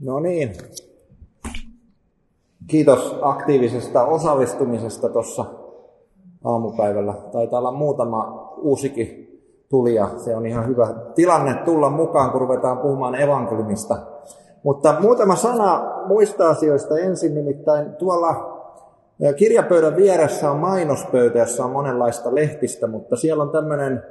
No 0.00 0.20
niin. 0.20 0.52
Kiitos 2.66 3.18
aktiivisesta 3.22 4.04
osallistumisesta 4.04 5.08
tuossa 5.08 5.44
aamupäivällä. 6.44 7.14
Taitaa 7.32 7.58
olla 7.58 7.72
muutama 7.72 8.52
uusikin 8.62 9.40
tulija. 9.68 10.10
Se 10.16 10.36
on 10.36 10.46
ihan 10.46 10.66
hyvä 10.66 10.94
tilanne 11.14 11.54
tulla 11.54 11.90
mukaan, 11.90 12.30
kun 12.30 12.40
ruvetaan 12.40 12.78
puhumaan 12.78 13.14
evankeliumista. 13.14 13.96
Mutta 14.62 14.96
muutama 15.00 15.36
sana 15.36 16.02
muista 16.06 16.50
asioista 16.50 16.98
ensin, 16.98 17.34
nimittäin 17.34 17.94
tuolla 17.94 18.56
kirjapöydän 19.36 19.96
vieressä 19.96 20.50
on 20.50 20.58
mainospöytä, 20.58 21.38
jossa 21.38 21.64
on 21.64 21.70
monenlaista 21.70 22.34
lehtistä, 22.34 22.86
mutta 22.86 23.16
siellä 23.16 23.42
on 23.42 23.50
tämmöinen 23.50 24.02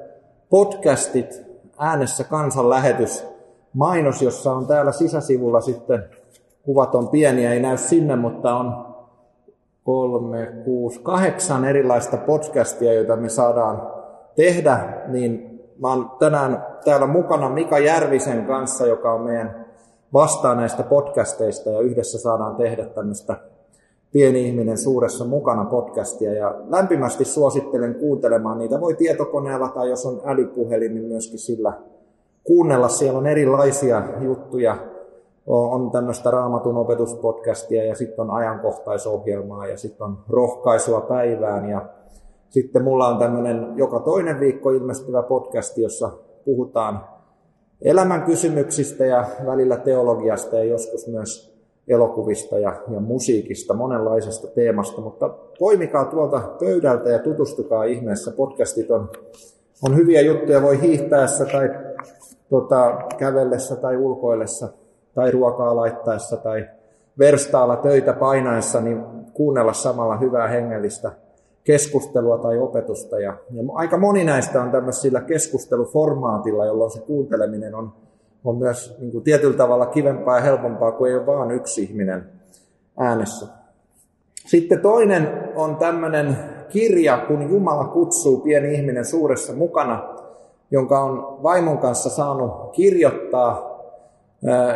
podcastit, 0.50 1.42
äänessä 1.80 2.24
kansanlähetys, 2.24 3.35
mainos, 3.76 4.22
jossa 4.22 4.52
on 4.52 4.68
täällä 4.68 4.92
sisäsivulla 4.92 5.62
sitten, 5.62 6.04
kuvat 6.64 6.96
on 6.96 7.08
pieniä, 7.08 7.54
ei 7.54 7.60
näy 7.60 7.78
sinne, 7.78 8.16
mutta 8.16 8.56
on 8.56 8.96
kolme, 9.84 10.52
kuusi, 10.66 11.00
kahdeksan 11.00 11.66
erilaista 11.66 12.18
podcastia, 12.18 12.94
joita 12.94 13.16
me 13.16 13.30
saadaan 13.30 13.92
tehdä, 14.36 15.04
niin 15.08 15.62
mä 15.80 15.90
oon 15.90 16.12
tänään 16.20 16.66
täällä 16.86 17.08
mukana 17.08 17.50
Mika 17.50 17.80
Järvisen 17.80 18.46
kanssa, 18.46 18.88
joka 18.88 19.14
on 19.14 19.22
meidän 19.22 19.66
vastaa 20.14 20.56
näistä 20.56 20.84
podcasteista 20.84 21.70
ja 21.70 21.80
yhdessä 21.80 22.20
saadaan 22.20 22.56
tehdä 22.56 22.86
tämmöistä 22.86 23.38
Pieni 24.12 24.48
ihminen 24.48 24.78
suuressa 24.78 25.26
mukana 25.26 25.66
podcastia 25.66 26.34
ja 26.34 26.56
lämpimästi 26.70 27.26
suosittelen 27.26 27.96
kuuntelemaan 27.96 28.58
niitä. 28.58 28.82
Voi 28.82 28.94
tietokoneella 28.94 29.70
tai 29.70 29.90
jos 29.90 30.06
on 30.06 30.22
älypuhelin, 30.26 30.94
niin 30.94 31.06
myöskin 31.06 31.40
sillä 31.40 31.74
kuunnella. 32.46 32.90
Siellä 32.90 33.20
on 33.20 33.28
erilaisia 33.28 34.04
juttuja. 34.22 34.78
On 35.48 35.92
tämmöistä 35.92 36.32
raamatun 36.32 36.78
opetuspodcastia 36.78 37.84
ja 37.84 37.96
sitten 37.96 38.20
on 38.20 38.32
ajankohtaisohjelmaa 38.32 39.68
ja 39.68 39.78
sitten 39.78 40.08
on 40.08 40.18
rohkaisua 40.30 41.02
päivään. 41.02 41.70
Ja 41.70 41.86
sitten 42.50 42.84
mulla 42.84 43.08
on 43.08 43.18
tämmöinen 43.18 43.68
joka 43.76 44.00
toinen 44.00 44.40
viikko 44.40 44.72
ilmestyvä 44.72 45.24
podcasti, 45.24 45.82
jossa 45.82 46.12
puhutaan 46.46 47.00
elämän 47.82 48.24
kysymyksistä 48.24 49.06
ja 49.06 49.26
välillä 49.46 49.78
teologiasta 49.78 50.56
ja 50.56 50.64
joskus 50.64 51.08
myös 51.08 51.56
elokuvista 51.88 52.60
ja, 52.60 52.76
ja 52.94 53.00
musiikista, 53.00 53.74
monenlaisesta 53.74 54.48
teemasta, 54.48 55.02
mutta 55.02 55.30
poimikaa 55.60 56.06
tuolta 56.06 56.42
pöydältä 56.60 57.10
ja 57.10 57.20
tutustukaa 57.20 57.84
ihmeessä. 57.84 58.32
Podcastit 58.32 58.92
on, 58.92 59.10
on 59.84 59.96
hyviä 59.96 60.22
juttuja, 60.22 60.62
voi 60.62 60.82
hiihtäessä 60.82 61.46
tai 61.46 61.70
tota, 62.50 62.98
kävellessä 63.18 63.76
tai 63.76 63.98
ulkoillessa 63.98 64.70
tai 65.16 65.32
ruokaa 65.32 65.76
laittaessa 65.76 66.38
tai 66.38 66.70
verstaalla 67.20 67.76
töitä 67.76 68.14
painaessa, 68.14 68.82
niin 68.82 69.04
kuunnella 69.34 69.74
samalla 69.74 70.18
hyvää 70.18 70.48
hengellistä 70.48 71.12
keskustelua 71.64 72.38
tai 72.38 72.58
opetusta. 72.58 73.20
Ja, 73.20 73.38
ja 73.52 73.64
aika 73.74 73.98
moni 73.98 74.24
näistä 74.24 74.62
on 74.62 74.72
tämmöisillä 74.72 75.22
keskusteluformaatilla, 75.22 76.66
jolloin 76.66 76.92
se 76.92 77.00
kuunteleminen 77.00 77.76
on, 77.76 77.94
on 78.44 78.58
myös 78.58 78.98
niin 79.00 79.12
kuin 79.12 79.24
tietyllä 79.24 79.58
tavalla 79.58 79.86
kivempaa 79.86 80.36
ja 80.36 80.44
helpompaa, 80.44 80.92
kuin 80.92 81.12
ei 81.12 81.18
ole 81.18 81.26
vain 81.26 81.52
yksi 81.52 81.84
ihminen 81.84 82.30
äänessä. 82.98 83.46
Sitten 84.46 84.80
toinen 84.80 85.52
on 85.56 85.76
tämmöinen 85.76 86.38
kirja, 86.70 87.18
kun 87.18 87.50
Jumala 87.50 87.88
kutsuu 87.88 88.40
pieni 88.40 88.74
ihminen 88.74 89.06
suuressa 89.06 89.54
mukana 89.54 90.15
jonka 90.72 91.00
on 91.00 91.44
vaimon 91.44 91.78
kanssa 91.78 92.10
saanut 92.10 92.72
kirjoittaa. 92.72 93.76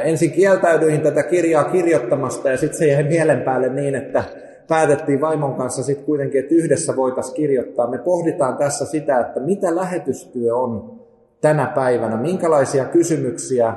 Ensin 0.04 0.32
kieltäydyin 0.32 1.02
tätä 1.02 1.24
kirjaa 1.24 1.64
kirjoittamasta 1.64 2.50
ja 2.50 2.58
sitten 2.58 2.80
se 2.80 2.88
jäi 2.88 3.04
mielen 3.04 3.42
päälle 3.42 3.70
niin, 3.70 3.96
että 3.96 4.24
päätettiin 4.68 5.22
vaimon 5.22 5.56
kanssa 5.56 5.84
sitten 5.84 6.06
kuitenkin, 6.06 6.40
että 6.40 6.56
yhdessä 6.56 6.96
voitaisiin 6.96 7.36
kirjoittaa. 7.36 7.88
Me 7.88 7.98
pohditaan 7.98 8.58
tässä 8.58 8.86
sitä, 8.86 9.20
että 9.20 9.40
mitä 9.40 9.76
lähetystyö 9.76 10.56
on 10.56 11.00
tänä 11.42 11.66
päivänä, 11.76 12.18
minkälaisia 12.18 12.86
kysymyksiä 12.86 13.74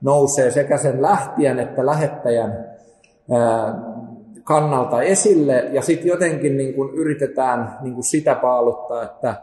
nousee 0.00 0.50
sekä 0.50 0.76
sen 0.76 1.02
lähtien 1.02 1.58
että 1.58 1.86
lähettäjän 1.86 2.66
kannalta 4.44 5.02
esille, 5.02 5.68
ja 5.72 5.82
sitten 5.82 6.08
jotenkin 6.08 6.56
niin 6.56 6.74
kun 6.74 6.94
yritetään 6.94 7.78
niin 7.80 7.94
kun 7.94 8.04
sitä 8.04 8.34
paaluttaa, 8.34 9.02
että 9.02 9.34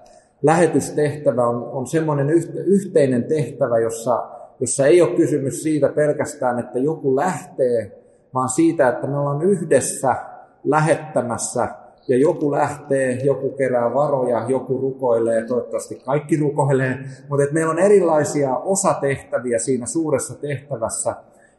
lähetystehtävä 0.43 1.47
on, 1.47 1.63
on 1.63 1.87
semmoinen 1.87 2.29
yhteinen 2.65 3.23
tehtävä, 3.23 3.79
jossa, 3.79 4.29
jossa 4.59 4.85
ei 4.85 5.01
ole 5.01 5.15
kysymys 5.15 5.63
siitä 5.63 5.89
pelkästään, 5.89 6.59
että 6.59 6.79
joku 6.79 7.15
lähtee, 7.15 7.99
vaan 8.33 8.49
siitä, 8.49 8.89
että 8.89 9.07
me 9.07 9.17
ollaan 9.17 9.41
yhdessä 9.41 10.15
lähettämässä 10.63 11.67
ja 12.07 12.17
joku 12.17 12.51
lähtee, 12.51 13.11
joku 13.23 13.49
kerää 13.49 13.93
varoja, 13.93 14.45
joku 14.47 14.77
rukoilee, 14.77 15.45
toivottavasti 15.45 15.95
kaikki 16.05 16.37
rukoilee, 16.37 16.97
mutta 17.29 17.43
että 17.43 17.53
meillä 17.53 17.71
on 17.71 17.79
erilaisia 17.79 18.57
osatehtäviä 18.57 19.59
siinä 19.59 19.85
suuressa 19.85 20.35
tehtävässä 20.35 21.15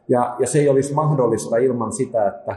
ja, 0.09 0.35
ja 0.39 0.47
se 0.47 0.59
ei 0.59 0.69
olisi 0.69 0.93
mahdollista 0.93 1.57
ilman 1.57 1.93
sitä, 1.93 2.27
että 2.27 2.55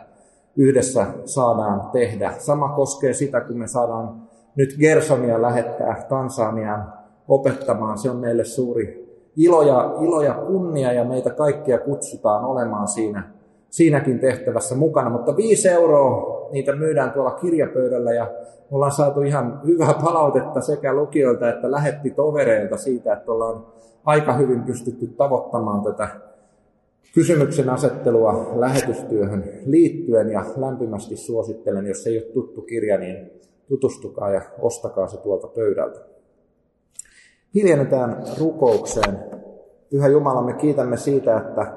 yhdessä 0.56 1.06
saadaan 1.24 1.90
tehdä. 1.90 2.34
Sama 2.38 2.68
koskee 2.68 3.12
sitä, 3.12 3.40
kun 3.40 3.58
me 3.58 3.68
saadaan 3.68 4.22
nyt 4.56 4.76
Gersonia 4.80 5.42
lähettää 5.42 6.06
Tansaniaan 6.08 6.92
opettamaan. 7.28 7.98
Se 7.98 8.10
on 8.10 8.16
meille 8.16 8.44
suuri 8.44 9.04
ilo 9.36 9.62
ja, 9.62 9.94
ilo 10.00 10.22
ja 10.22 10.34
kunnia 10.34 10.92
ja 10.92 11.04
meitä 11.04 11.30
kaikkia 11.30 11.78
kutsutaan 11.78 12.44
olemaan 12.44 12.88
siinä, 12.88 13.30
siinäkin 13.70 14.18
tehtävässä 14.18 14.74
mukana. 14.74 15.10
Mutta 15.10 15.36
viisi 15.36 15.68
euroa 15.68 16.48
niitä 16.52 16.76
myydään 16.76 17.12
tuolla 17.12 17.30
kirjapöydällä 17.30 18.12
ja 18.12 18.30
ollaan 18.70 18.92
saatu 18.92 19.20
ihan 19.20 19.60
hyvää 19.66 19.94
palautetta 20.04 20.60
sekä 20.60 20.94
lukijoilta 20.94 21.48
että 21.48 21.70
lähetti 21.70 22.10
tovereilta 22.10 22.76
siitä, 22.76 23.12
että 23.12 23.32
ollaan 23.32 23.66
aika 24.04 24.32
hyvin 24.32 24.62
pystytty 24.62 25.06
tavoittamaan 25.06 25.82
tätä 25.84 26.08
kysymyksen 27.14 27.70
asettelua 27.70 28.52
lähetystyöhön 28.54 29.44
liittyen 29.66 30.30
ja 30.30 30.44
lämpimästi 30.56 31.16
suosittelen, 31.16 31.86
jos 31.86 32.06
ei 32.06 32.18
ole 32.18 32.32
tuttu 32.32 32.62
kirja, 32.62 32.98
niin 32.98 33.30
tutustukaa 33.68 34.30
ja 34.30 34.42
ostakaa 34.58 35.08
se 35.08 35.16
tuolta 35.16 35.46
pöydältä. 35.46 36.00
Hiljennetään 37.54 38.22
rukoukseen. 38.40 39.18
Pyhä 39.90 40.08
Jumala, 40.08 40.42
me 40.42 40.52
kiitämme 40.52 40.96
siitä, 40.96 41.36
että 41.36 41.72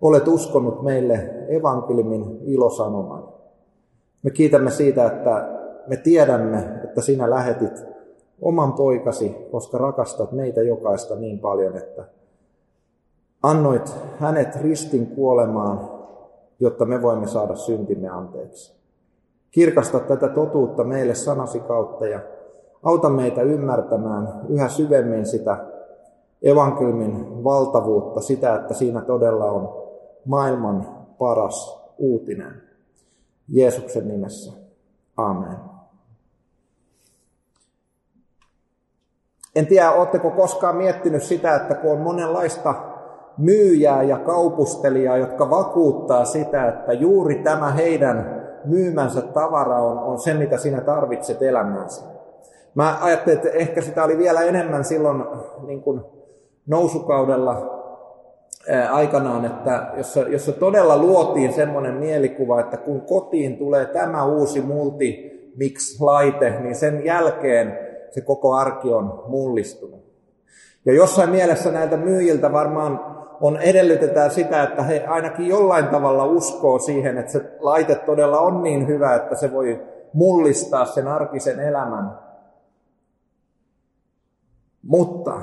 olet 0.00 0.28
uskonut 0.28 0.82
meille 0.82 1.30
evankeliumin 1.48 2.38
ilosanoman. 2.44 3.28
Me 4.22 4.30
kiitämme 4.30 4.70
siitä, 4.70 5.06
että 5.06 5.48
me 5.86 5.96
tiedämme, 5.96 6.80
että 6.84 7.00
sinä 7.00 7.30
lähetit 7.30 7.84
oman 8.42 8.72
poikasi, 8.72 9.36
koska 9.50 9.78
rakastat 9.78 10.32
meitä 10.32 10.62
jokaista 10.62 11.16
niin 11.16 11.38
paljon, 11.38 11.76
että 11.76 12.04
annoit 13.42 13.94
hänet 14.18 14.56
ristin 14.56 15.06
kuolemaan, 15.06 15.90
jotta 16.60 16.84
me 16.84 17.02
voimme 17.02 17.26
saada 17.26 17.56
syntimme 17.56 18.08
anteeksi. 18.08 18.81
Kirkasta 19.52 20.00
tätä 20.00 20.28
totuutta 20.28 20.84
meille 20.84 21.14
sanasi 21.14 21.60
kautta 21.60 22.06
ja 22.06 22.20
auta 22.82 23.08
meitä 23.08 23.42
ymmärtämään 23.42 24.28
yhä 24.48 24.68
syvemmin 24.68 25.26
sitä 25.26 25.56
evankeliumin 26.42 27.44
valtavuutta, 27.44 28.20
sitä, 28.20 28.54
että 28.54 28.74
siinä 28.74 29.00
todella 29.00 29.44
on 29.44 29.82
maailman 30.24 31.06
paras 31.18 31.82
uutinen. 31.98 32.62
Jeesuksen 33.48 34.08
nimessä. 34.08 34.52
Amen. 35.16 35.56
En 39.56 39.66
tiedä, 39.66 39.92
oletteko 39.92 40.30
koskaan 40.30 40.76
miettinyt 40.76 41.22
sitä, 41.22 41.56
että 41.56 41.74
kun 41.74 41.92
on 41.92 41.98
monenlaista 41.98 42.74
myyjää 43.38 44.02
ja 44.02 44.18
kaupustelijaa, 44.18 45.16
jotka 45.16 45.50
vakuuttaa 45.50 46.24
sitä, 46.24 46.68
että 46.68 46.92
juuri 46.92 47.34
tämä 47.34 47.70
heidän 47.70 48.41
myymänsä 48.64 49.22
tavara 49.22 49.82
on, 49.82 49.98
on 49.98 50.18
se, 50.18 50.34
mitä 50.34 50.56
sinä 50.56 50.80
tarvitset 50.80 51.42
elämääsi. 51.42 52.04
Mä 52.74 52.98
ajattelin, 53.00 53.38
että 53.38 53.58
ehkä 53.58 53.82
sitä 53.82 54.04
oli 54.04 54.18
vielä 54.18 54.42
enemmän 54.42 54.84
silloin 54.84 55.24
niin 55.66 55.82
kuin 55.82 56.00
nousukaudella 56.66 57.82
ää, 58.68 58.94
aikanaan, 58.94 59.44
että 59.44 59.92
jossa, 59.96 60.20
jossa 60.20 60.52
todella 60.52 60.96
luotiin 60.96 61.52
semmoinen 61.52 61.94
mielikuva, 61.94 62.60
että 62.60 62.76
kun 62.76 63.00
kotiin 63.00 63.58
tulee 63.58 63.86
tämä 63.86 64.24
uusi 64.24 64.60
multi-mix-laite, 64.60 66.50
niin 66.60 66.74
sen 66.74 67.04
jälkeen 67.04 67.78
se 68.10 68.20
koko 68.20 68.54
arki 68.54 68.92
on 68.92 69.24
mullistunut. 69.26 70.02
Ja 70.84 70.92
jossain 70.92 71.30
mielessä 71.30 71.70
näiltä 71.70 71.96
myyjiltä 71.96 72.52
varmaan 72.52 73.11
on 73.42 73.56
edellytetään 73.56 74.30
sitä, 74.30 74.62
että 74.62 74.82
he 74.82 75.04
ainakin 75.06 75.48
jollain 75.48 75.86
tavalla 75.86 76.24
uskoo 76.24 76.78
siihen, 76.78 77.18
että 77.18 77.32
se 77.32 77.56
laite 77.60 77.94
todella 77.94 78.40
on 78.40 78.62
niin 78.62 78.86
hyvä, 78.86 79.14
että 79.14 79.34
se 79.34 79.52
voi 79.52 79.82
mullistaa 80.12 80.84
sen 80.84 81.08
arkisen 81.08 81.60
elämän. 81.60 82.18
Mutta 84.82 85.40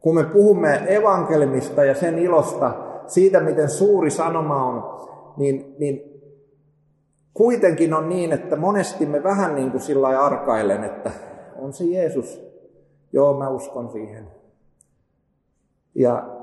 kun 0.00 0.14
me 0.14 0.24
puhumme 0.24 0.82
evankelmista 0.86 1.84
ja 1.84 1.94
sen 1.94 2.18
ilosta, 2.18 2.72
siitä, 3.06 3.40
miten 3.40 3.68
suuri 3.68 4.10
sanoma 4.10 4.64
on, 4.64 5.06
niin, 5.36 5.74
niin 5.78 6.22
kuitenkin 7.34 7.94
on 7.94 8.08
niin, 8.08 8.32
että 8.32 8.56
monesti 8.56 9.06
me 9.06 9.22
vähän 9.22 9.54
niin 9.54 9.70
kuin 9.70 9.80
sillä 9.80 10.08
arkailen, 10.08 10.84
että 10.84 11.10
on 11.58 11.72
se 11.72 11.84
Jeesus. 11.84 12.46
Joo, 13.12 13.38
mä 13.38 13.48
uskon 13.48 13.90
siihen. 13.90 14.26
Ja 15.94 16.35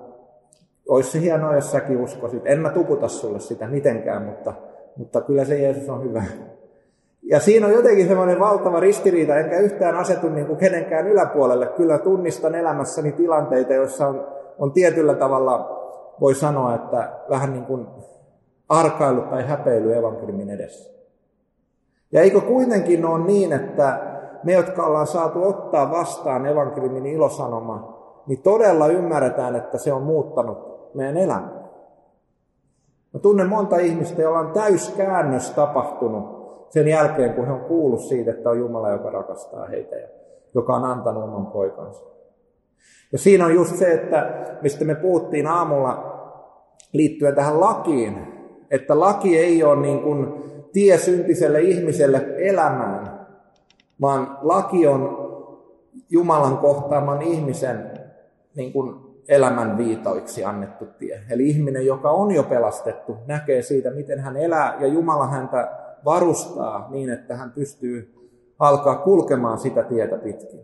olisi 0.89 1.21
hienoa, 1.21 1.55
jos 1.55 1.71
säkin 1.71 1.97
uskoisit. 1.97 2.41
En 2.45 2.59
mä 2.59 2.69
tuputa 2.69 3.07
sulle 3.07 3.39
sitä 3.39 3.67
mitenkään, 3.67 4.21
mutta, 4.21 4.53
mutta 4.95 5.21
kyllä 5.21 5.45
se 5.45 5.57
Jeesus 5.57 5.89
on 5.89 6.03
hyvä. 6.03 6.23
Ja 7.23 7.39
siinä 7.39 7.67
on 7.67 7.73
jotenkin 7.73 8.07
semmoinen 8.07 8.39
valtava 8.39 8.79
ristiriita, 8.79 9.35
enkä 9.35 9.59
yhtään 9.59 9.95
asetu 9.95 10.29
niin 10.29 10.45
kuin 10.45 10.59
kenenkään 10.59 11.07
yläpuolelle. 11.07 11.67
Kyllä 11.67 11.97
tunnistan 11.97 12.55
elämässäni 12.55 13.11
tilanteita, 13.11 13.73
joissa 13.73 14.07
on, 14.07 14.27
on 14.59 14.71
tietyllä 14.71 15.13
tavalla, 15.13 15.79
voi 16.21 16.35
sanoa, 16.35 16.75
että 16.75 17.11
vähän 17.29 17.53
niin 17.53 17.65
kuin 17.65 17.87
arkailu 18.69 19.21
tai 19.21 19.43
häpeily 19.43 19.93
evankeliumin 19.93 20.49
edessä. 20.49 20.93
Ja 22.11 22.21
eikö 22.21 22.41
kuitenkin 22.41 23.05
ole 23.05 23.25
niin, 23.25 23.53
että 23.53 23.99
me, 24.43 24.53
jotka 24.53 24.85
ollaan 24.85 25.07
saatu 25.07 25.43
ottaa 25.43 25.91
vastaan 25.91 26.45
evankeliumin 26.45 27.05
ilosanoma, 27.05 28.03
niin 28.27 28.41
todella 28.41 28.87
ymmärretään, 28.87 29.55
että 29.55 29.77
se 29.77 29.93
on 29.93 30.03
muuttanut 30.03 30.72
meidän 30.93 31.17
elämää. 31.17 31.63
Mä 33.13 33.19
tunnen 33.19 33.49
monta 33.49 33.77
ihmistä, 33.77 34.21
joilla 34.21 34.39
on 34.39 34.51
täyskäännös 34.51 35.51
tapahtunut 35.51 36.43
sen 36.69 36.87
jälkeen, 36.87 37.33
kun 37.33 37.45
he 37.45 37.51
on 37.51 37.61
kuullut 37.61 38.01
siitä, 38.01 38.31
että 38.31 38.49
on 38.49 38.59
Jumala, 38.59 38.89
joka 38.89 39.09
rakastaa 39.09 39.65
heitä 39.65 39.95
ja 39.95 40.07
joka 40.55 40.75
on 40.75 40.85
antanut 40.85 41.23
oman 41.23 41.45
poikansa. 41.45 42.03
Ja 43.11 43.17
siinä 43.17 43.45
on 43.45 43.53
just 43.53 43.75
se, 43.75 43.91
että 43.91 44.29
mistä 44.61 44.85
me 44.85 44.95
puhuttiin 44.95 45.47
aamulla 45.47 46.13
liittyen 46.93 47.35
tähän 47.35 47.59
lakiin, 47.59 48.33
että 48.71 48.99
laki 48.99 49.39
ei 49.39 49.63
ole 49.63 49.81
niin 49.81 50.01
kuin 50.01 50.33
tie 50.73 50.97
syntiselle 50.97 51.61
ihmiselle 51.61 52.25
elämään, 52.37 53.27
vaan 54.01 54.37
laki 54.41 54.87
on 54.87 55.23
Jumalan 56.09 56.57
kohtaaman 56.57 57.21
ihmisen 57.21 57.91
niin 58.55 58.73
kuin 58.73 59.12
elämän 59.27 59.77
viitoiksi 59.77 60.45
annettu 60.45 60.85
tie. 60.85 61.21
Eli 61.29 61.47
ihminen, 61.49 61.85
joka 61.85 62.11
on 62.11 62.31
jo 62.31 62.43
pelastettu, 62.43 63.17
näkee 63.25 63.61
siitä, 63.61 63.91
miten 63.91 64.19
hän 64.19 64.37
elää, 64.37 64.77
ja 64.79 64.87
Jumala 64.87 65.27
häntä 65.27 65.71
varustaa 66.05 66.87
niin, 66.89 67.09
että 67.09 67.35
hän 67.35 67.51
pystyy 67.51 68.13
alkaa 68.59 68.95
kulkemaan 68.95 69.57
sitä 69.57 69.83
tietä 69.83 70.17
pitkin. 70.17 70.59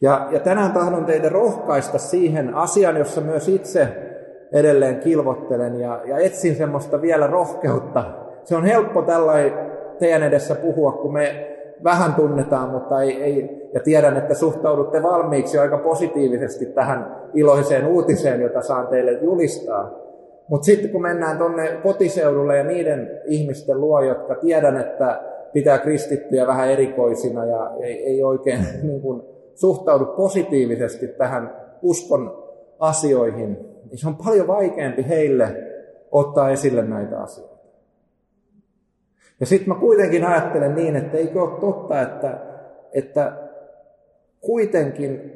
Ja, 0.00 0.28
ja 0.30 0.40
tänään 0.40 0.72
tahdon 0.72 1.04
teitä 1.04 1.28
rohkaista 1.28 1.98
siihen 1.98 2.54
asian, 2.54 2.96
jossa 2.96 3.20
myös 3.20 3.48
itse 3.48 3.88
edelleen 4.52 5.00
kilvottelen 5.00 5.80
ja, 5.80 6.00
ja 6.04 6.18
etsin 6.18 6.56
semmoista 6.56 7.02
vielä 7.02 7.26
rohkeutta. 7.26 8.04
Se 8.44 8.56
on 8.56 8.64
helppo 8.64 9.02
tällainen 9.02 9.52
teidän 9.98 10.22
edessä 10.22 10.54
puhua, 10.54 10.92
kun 10.92 11.12
me 11.12 11.56
vähän 11.84 12.14
tunnetaan, 12.14 12.70
mutta 12.70 13.02
ei, 13.02 13.22
ei, 13.22 13.68
ja 13.74 13.80
tiedän, 13.80 14.16
että 14.16 14.34
suhtaudutte 14.34 15.02
valmiiksi 15.02 15.58
aika 15.58 15.78
positiivisesti 15.78 16.66
tähän 16.66 17.16
iloiseen 17.34 17.86
uutiseen, 17.86 18.40
jota 18.40 18.62
saan 18.62 18.86
teille 18.86 19.12
julistaa. 19.12 19.90
Mutta 20.48 20.64
sitten 20.64 20.90
kun 20.90 21.02
mennään 21.02 21.38
tuonne 21.38 21.68
kotiseudulle 21.82 22.56
ja 22.56 22.64
niiden 22.64 23.20
ihmisten 23.24 23.80
luo, 23.80 24.00
jotka 24.00 24.34
tiedän, 24.34 24.76
että 24.76 25.20
pitää 25.52 25.78
kristittyjä 25.78 26.46
vähän 26.46 26.70
erikoisina 26.70 27.44
ja 27.44 27.70
ei, 27.82 28.04
ei 28.06 28.22
oikein 28.22 28.60
niin 28.82 29.00
kuin, 29.00 29.22
suhtaudu 29.54 30.04
positiivisesti 30.04 31.08
tähän 31.08 31.56
uskon 31.82 32.44
asioihin, 32.78 33.58
niin 33.90 33.98
se 33.98 34.08
on 34.08 34.16
paljon 34.16 34.46
vaikeampi 34.46 35.08
heille 35.08 35.56
ottaa 36.10 36.50
esille 36.50 36.82
näitä 36.82 37.20
asioita. 37.20 37.49
Ja 39.40 39.46
sitten 39.46 39.68
mä 39.68 39.80
kuitenkin 39.80 40.26
ajattelen 40.26 40.74
niin, 40.74 40.96
että 40.96 41.16
eikö 41.16 41.42
ole 41.42 41.60
totta, 41.60 42.00
että, 42.00 42.38
että 42.92 43.32
kuitenkin 44.40 45.32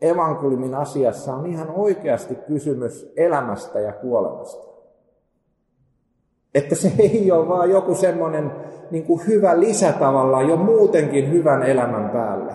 evankeliumin 0.00 0.74
asiassa 0.74 1.34
on 1.34 1.46
ihan 1.46 1.70
oikeasti 1.70 2.34
kysymys 2.34 3.12
elämästä 3.16 3.80
ja 3.80 3.92
kuolemasta. 3.92 4.66
Että 6.54 6.74
se 6.74 6.92
ei 6.98 7.32
ole 7.32 7.48
vaan 7.48 7.70
joku 7.70 7.94
semmoinen 7.94 8.52
niin 8.90 9.26
hyvä 9.26 9.60
lisä 9.60 9.92
tavallaan 9.92 10.48
jo 10.48 10.56
muutenkin 10.56 11.30
hyvän 11.32 11.62
elämän 11.62 12.10
päälle. 12.10 12.52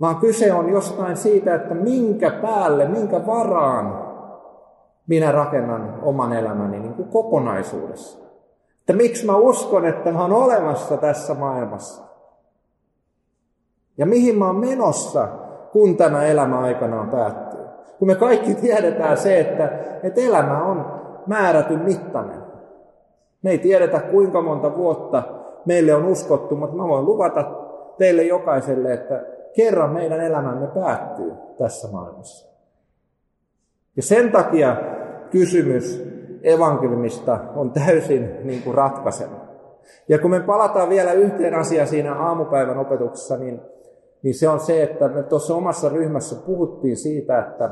Vaan 0.00 0.16
kyse 0.16 0.52
on 0.52 0.68
jostain 0.68 1.16
siitä, 1.16 1.54
että 1.54 1.74
minkä 1.74 2.30
päälle, 2.30 2.88
minkä 2.88 3.26
varaan 3.26 4.12
minä 5.06 5.32
rakennan 5.32 5.98
oman 6.02 6.32
elämäni 6.32 6.78
niin 6.78 6.94
kuin 6.94 7.08
kokonaisuudessa. 7.08 8.21
Että 8.82 8.92
miksi 8.92 9.26
mä 9.26 9.36
uskon, 9.36 9.84
että 9.84 10.12
mä 10.12 10.20
oon 10.20 10.32
olemassa 10.32 10.96
tässä 10.96 11.34
maailmassa. 11.34 12.02
Ja 13.98 14.06
mihin 14.06 14.38
mä 14.38 14.46
oon 14.46 14.56
menossa, 14.56 15.28
kun 15.72 15.96
tämä 15.96 16.24
elämä 16.24 16.60
aikanaan 16.60 17.10
päättyy. 17.10 17.60
Kun 17.98 18.08
me 18.08 18.14
kaikki 18.14 18.54
tiedetään 18.54 19.16
se, 19.16 19.40
että, 19.40 19.64
että 20.02 20.20
elämä 20.20 20.64
on 20.64 21.02
määrätyn 21.26 21.80
mittainen. 21.80 22.42
Me 23.42 23.50
ei 23.50 23.58
tiedetä 23.58 24.00
kuinka 24.00 24.42
monta 24.42 24.76
vuotta 24.76 25.22
meille 25.66 25.94
on 25.94 26.04
uskottu, 26.04 26.56
mutta 26.56 26.76
mä 26.76 26.88
voin 26.88 27.04
luvata 27.04 27.44
teille 27.98 28.22
jokaiselle, 28.22 28.92
että 28.92 29.22
kerran 29.54 29.90
meidän 29.90 30.20
elämämme 30.20 30.66
päättyy 30.66 31.32
tässä 31.58 31.88
maailmassa. 31.92 32.52
Ja 33.96 34.02
sen 34.02 34.32
takia 34.32 34.76
kysymys 35.30 36.11
evankeliumista 36.42 37.38
on 37.56 37.70
täysin 37.70 38.36
niin 38.44 38.62
kuin 38.62 38.74
ratkaiseva. 38.74 39.36
Ja 40.08 40.18
kun 40.18 40.30
me 40.30 40.40
palataan 40.40 40.88
vielä 40.88 41.12
yhteen 41.12 41.54
asiaan 41.54 41.88
siinä 41.88 42.14
aamupäivän 42.14 42.78
opetuksessa, 42.78 43.36
niin 43.36 43.60
niin 44.22 44.34
se 44.34 44.48
on 44.48 44.60
se, 44.60 44.82
että 44.82 45.08
me 45.08 45.22
tuossa 45.22 45.54
omassa 45.54 45.88
ryhmässä 45.88 46.36
puhuttiin 46.36 46.96
siitä, 46.96 47.38
että 47.38 47.70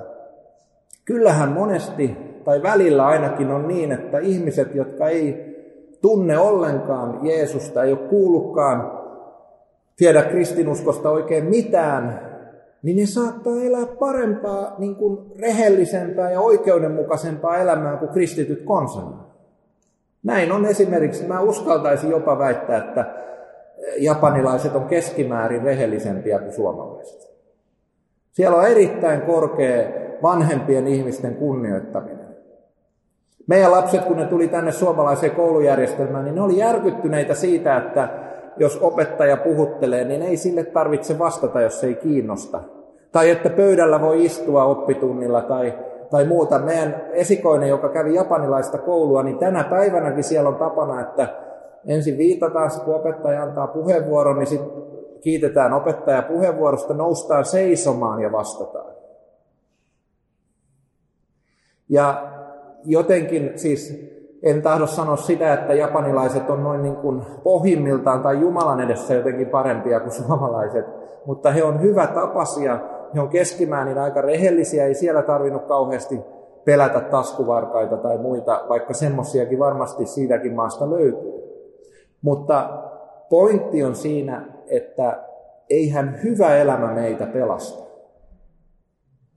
kyllähän 1.05 1.53
monesti 1.53 2.17
tai 2.45 2.63
välillä 2.63 3.07
ainakin 3.07 3.51
on 3.51 3.69
niin, 3.69 3.93
että 3.93 4.19
ihmiset, 4.19 4.75
jotka 4.75 5.09
ei 5.09 5.51
tunne 6.03 6.39
ollenkaan 6.39 7.27
Jeesusta, 7.27 7.83
ei 7.83 7.93
ole 7.93 8.09
kuullutkaan 8.09 9.01
tiedä 9.97 10.23
kristinuskosta 10.23 11.11
oikein 11.11 11.45
mitään, 11.45 12.30
niin 12.83 12.97
ne 12.97 13.07
saattaa 13.07 13.63
elää 13.63 13.87
parempaa, 13.87 14.75
niin 14.79 14.97
kuin 14.97 15.19
rehellisempää 15.41 16.31
ja 16.31 16.41
oikeudenmukaisempaa 16.41 17.57
elämää 17.57 17.97
kuin 17.97 18.11
kristityt 18.11 18.63
konsana. 18.65 19.25
Näin 20.23 20.53
on 20.53 20.67
esimerkiksi, 20.67 21.27
mä 21.27 21.41
uskaltaisin 21.41 22.11
jopa 22.11 22.39
väittää, 22.39 22.79
että 22.79 23.15
japanilaiset 23.99 24.75
on 24.75 24.85
keskimäärin 24.85 25.63
rehellisempiä 25.63 26.39
kuin 26.39 26.53
suomalaiset. 26.53 27.31
Siellä 28.33 28.57
on 28.57 28.67
erittäin 28.67 29.21
korkea 29.21 29.85
vanhempien 30.23 30.87
ihmisten 30.87 31.35
kunnioittaminen. 31.35 32.31
Meidän 33.47 33.71
lapset, 33.71 34.05
kun 34.05 34.17
ne 34.17 34.27
tuli 34.27 34.49
tänne 34.49 34.73
suomalaiseen 34.73 35.33
koulujärjestelmään, 35.33 36.25
niin 36.25 36.35
ne 36.35 36.43
oli 36.43 36.59
järkyttyneitä 36.59 37.35
siitä, 37.35 37.77
että 37.77 38.09
jos 38.57 38.79
opettaja 38.83 39.37
puhuttelee, 39.37 40.05
niin 40.05 40.23
ei 40.23 40.37
sille 40.37 40.65
tarvitse 40.65 41.19
vastata, 41.19 41.61
jos 41.61 41.81
se 41.81 41.87
ei 41.87 41.95
kiinnosta. 41.95 42.61
Tai 43.13 43.31
että 43.31 43.51
pöydällä 43.51 44.01
voi 44.01 44.25
istua 44.25 44.65
oppitunnilla 44.65 45.43
tai, 45.43 45.75
tai 46.11 46.25
muuta. 46.25 46.59
Meidän 46.59 47.03
esikoinen, 47.13 47.69
joka 47.69 47.89
kävi 47.89 48.15
japanilaista 48.15 48.79
koulua, 48.79 49.23
niin 49.23 49.39
tänä 49.39 49.65
päivänäkin 49.65 50.25
siellä 50.25 50.49
on 50.49 50.57
tapana, 50.57 51.01
että 51.01 51.29
ensin 51.87 52.19
viitataan, 52.19 52.71
kun 52.85 52.95
opettaja 52.95 53.43
antaa 53.43 53.67
puheenvuoron, 53.67 54.39
niin 54.39 54.47
sitten 54.47 54.83
kiitetään 55.21 55.73
opettaja 55.73 56.23
puheenvuorosta, 56.23 56.95
noustaan 56.95 57.45
seisomaan 57.45 58.21
ja 58.21 58.33
vastataan. 58.33 58.95
Ja 61.89 62.33
jotenkin 62.85 63.53
siis 63.57 64.11
en 64.43 64.63
tahdo 64.63 64.87
sanoa 64.87 65.17
sitä, 65.17 65.55
että 65.55 65.75
japanilaiset 65.75 66.51
on 66.51 66.65
noin 66.65 66.83
niin 66.83 66.97
kuin 66.97 67.23
pohjimmiltaan 67.43 68.23
tai 68.23 68.41
Jumalan 68.41 68.81
edessä 68.81 69.15
jotenkin 69.15 69.49
parempia 69.49 70.01
kuin 70.01 70.13
suomalaiset, 70.13 70.87
mutta 71.27 71.51
he 71.51 71.65
on 71.65 71.83
hyvä 71.83 72.07
tapasia, 72.07 72.79
he 73.15 73.21
on 73.21 73.29
keskimäärin 73.29 73.99
aika 73.99 74.21
rehellisiä, 74.21 74.85
ei 74.85 74.95
siellä 74.95 75.23
tarvinnut 75.23 75.65
kauheasti 75.65 76.21
pelätä 76.65 77.01
taskuvarkaita 77.01 77.97
tai 77.97 78.19
muita, 78.19 78.65
vaikka 78.69 78.95
semmoisiakin 78.95 79.59
varmasti 79.59 80.07
siitäkin 80.07 80.55
maasta 80.55 80.91
löytyy. 80.91 81.33
Mutta 82.23 82.83
pointti 83.31 83.85
on 83.85 83.95
siinä, 83.95 84.45
että 84.67 85.25
eihän 85.71 86.19
hyvä 86.23 86.57
elämä 86.57 86.87
meitä 86.87 87.27
pelasta. 87.27 87.91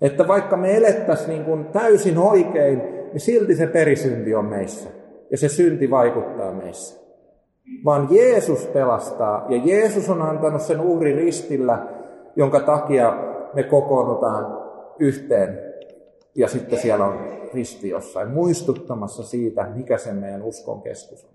Että 0.01 0.27
vaikka 0.27 0.57
me 0.57 0.77
elettäisiin 0.77 1.29
niin 1.29 1.45
kuin 1.45 1.65
täysin 1.65 2.17
oikein, 2.17 3.02
niin 3.13 3.22
silti 3.22 3.55
se 3.55 3.67
perisynti 3.67 4.36
on 4.36 4.46
meissä. 4.46 4.89
Ja 5.32 5.38
se 5.38 5.50
synti 5.50 5.89
vaikuttaa 5.89 6.53
meissä. 6.53 7.03
Vaan 7.86 8.08
Jeesus 8.12 8.67
pelastaa, 8.67 9.46
ja 9.50 9.62
Jeesus 9.65 10.10
on 10.10 10.22
antanut 10.22 10.62
sen 10.62 10.82
uhrin 10.82 11.15
ristillä, 11.15 11.88
jonka 12.36 12.60
takia 12.60 13.17
me 13.53 13.63
kokoonnutaan 13.63 14.63
yhteen 15.00 15.60
ja 16.36 16.48
sitten 16.48 16.79
siellä 16.79 17.05
on 17.05 17.20
risti 17.53 17.89
jossain 17.89 18.29
muistuttamassa 18.29 19.24
siitä, 19.24 19.67
mikä 19.75 19.98
se 19.98 20.13
meidän 20.13 20.41
uskon 20.41 20.82
keskus 20.82 21.24
on. 21.24 21.29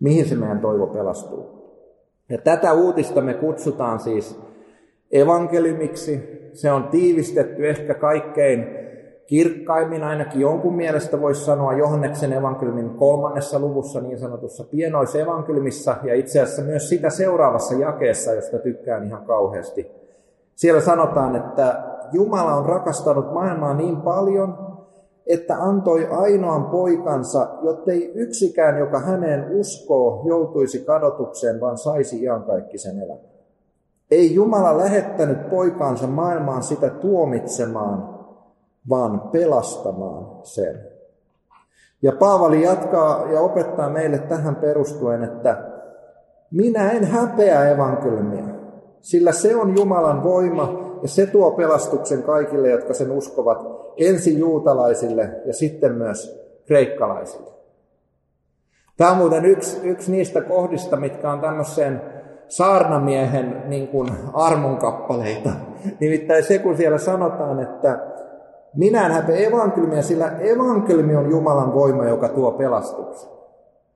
Mihin 0.00 0.28
se 0.28 0.34
meidän 0.34 0.60
toivo 0.60 0.86
pelastuu. 0.86 1.60
Ja 2.28 2.38
tätä 2.38 2.72
uutista 2.72 3.20
me 3.20 3.34
kutsutaan 3.34 4.00
siis 4.00 4.40
evankeliumiksi. 5.12 6.40
Se 6.52 6.72
on 6.72 6.84
tiivistetty 6.84 7.68
ehkä 7.68 7.94
kaikkein 7.94 8.79
kirkkaimmin, 9.30 10.02
ainakin 10.02 10.40
jonkun 10.40 10.76
mielestä 10.76 11.20
voisi 11.20 11.44
sanoa 11.44 11.72
Johanneksen 11.72 12.32
evankeliumin 12.32 12.90
kolmannessa 12.90 13.58
luvussa 13.58 14.00
niin 14.00 14.18
sanotussa 14.18 14.64
pienoisevankeliumissa 14.64 15.96
ja 16.02 16.14
itse 16.14 16.40
asiassa 16.40 16.62
myös 16.62 16.88
sitä 16.88 17.10
seuraavassa 17.10 17.74
jakeessa, 17.74 18.32
josta 18.32 18.58
tykkään 18.58 19.06
ihan 19.06 19.24
kauheasti. 19.24 19.90
Siellä 20.56 20.80
sanotaan, 20.80 21.36
että 21.36 21.82
Jumala 22.12 22.54
on 22.54 22.66
rakastanut 22.66 23.32
maailmaa 23.32 23.74
niin 23.74 23.96
paljon, 23.96 24.58
että 25.26 25.56
antoi 25.56 26.06
ainoan 26.06 26.64
poikansa, 26.64 27.48
jottei 27.62 28.12
yksikään, 28.14 28.78
joka 28.78 28.98
häneen 28.98 29.46
uskoo, 29.50 30.22
joutuisi 30.26 30.78
kadotukseen, 30.78 31.60
vaan 31.60 31.78
saisi 31.78 32.22
iankaikkisen 32.22 32.98
elämän. 32.98 33.30
Ei 34.10 34.34
Jumala 34.34 34.78
lähettänyt 34.78 35.50
poikaansa 35.50 36.06
maailmaan 36.06 36.62
sitä 36.62 36.90
tuomitsemaan, 36.90 38.19
vaan 38.88 39.20
pelastamaan 39.20 40.26
sen. 40.42 40.80
Ja 42.02 42.12
Paavali 42.12 42.62
jatkaa 42.62 43.32
ja 43.32 43.40
opettaa 43.40 43.90
meille 43.90 44.18
tähän 44.18 44.56
perustuen, 44.56 45.24
että 45.24 45.64
minä 46.50 46.90
en 46.90 47.04
häpeä 47.04 47.70
evankeliumia, 47.70 48.44
sillä 49.00 49.32
se 49.32 49.56
on 49.56 49.76
Jumalan 49.76 50.24
voima 50.24 50.98
ja 51.02 51.08
se 51.08 51.26
tuo 51.26 51.50
pelastuksen 51.50 52.22
kaikille, 52.22 52.70
jotka 52.70 52.94
sen 52.94 53.10
uskovat, 53.10 53.66
ensin 53.96 54.38
juutalaisille 54.38 55.30
ja 55.44 55.54
sitten 55.54 55.92
myös 55.92 56.40
kreikkalaisille. 56.66 57.50
Tämä 58.96 59.10
on 59.10 59.16
muuten 59.16 59.44
yksi, 59.44 59.80
yksi 59.88 60.12
niistä 60.12 60.40
kohdista, 60.40 60.96
mitkä 60.96 61.32
on 61.32 61.40
tämmöiseen 61.40 62.02
saarnamiehen 62.48 63.62
niin 63.66 63.88
kuin 63.88 64.10
armonkappaleita. 64.34 65.50
Nimittäin 66.00 66.44
se, 66.44 66.58
kun 66.58 66.76
siellä 66.76 66.98
sanotaan, 66.98 67.60
että 67.60 68.09
minä 68.76 69.06
en 69.06 69.12
häpeä 69.12 69.48
evankeliumia, 69.48 70.02
sillä 70.02 70.28
evankeliumi 70.38 71.16
on 71.16 71.30
Jumalan 71.30 71.74
voima, 71.74 72.04
joka 72.04 72.28
tuo 72.28 72.52
pelastuksen. 72.52 73.30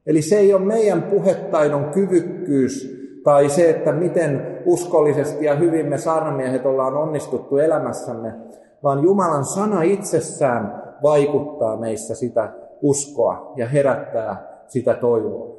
Eli 0.06 0.22
se 0.22 0.36
ei 0.36 0.54
ole 0.54 0.64
meidän 0.64 1.02
puhetaidon 1.02 1.84
kyvykkyys 1.84 3.04
tai 3.24 3.48
se, 3.48 3.70
että 3.70 3.92
miten 3.92 4.62
uskollisesti 4.66 5.44
ja 5.44 5.54
hyvin 5.54 5.86
me 5.86 5.98
saarnamiehet 5.98 6.66
ollaan 6.66 6.96
onnistuttu 6.96 7.56
elämässämme, 7.56 8.34
vaan 8.82 9.02
Jumalan 9.02 9.44
sana 9.44 9.82
itsessään 9.82 10.82
vaikuttaa 11.02 11.76
meissä 11.76 12.14
sitä 12.14 12.52
uskoa 12.82 13.52
ja 13.56 13.68
herättää 13.68 14.60
sitä 14.66 14.94
toivoa. 14.94 15.54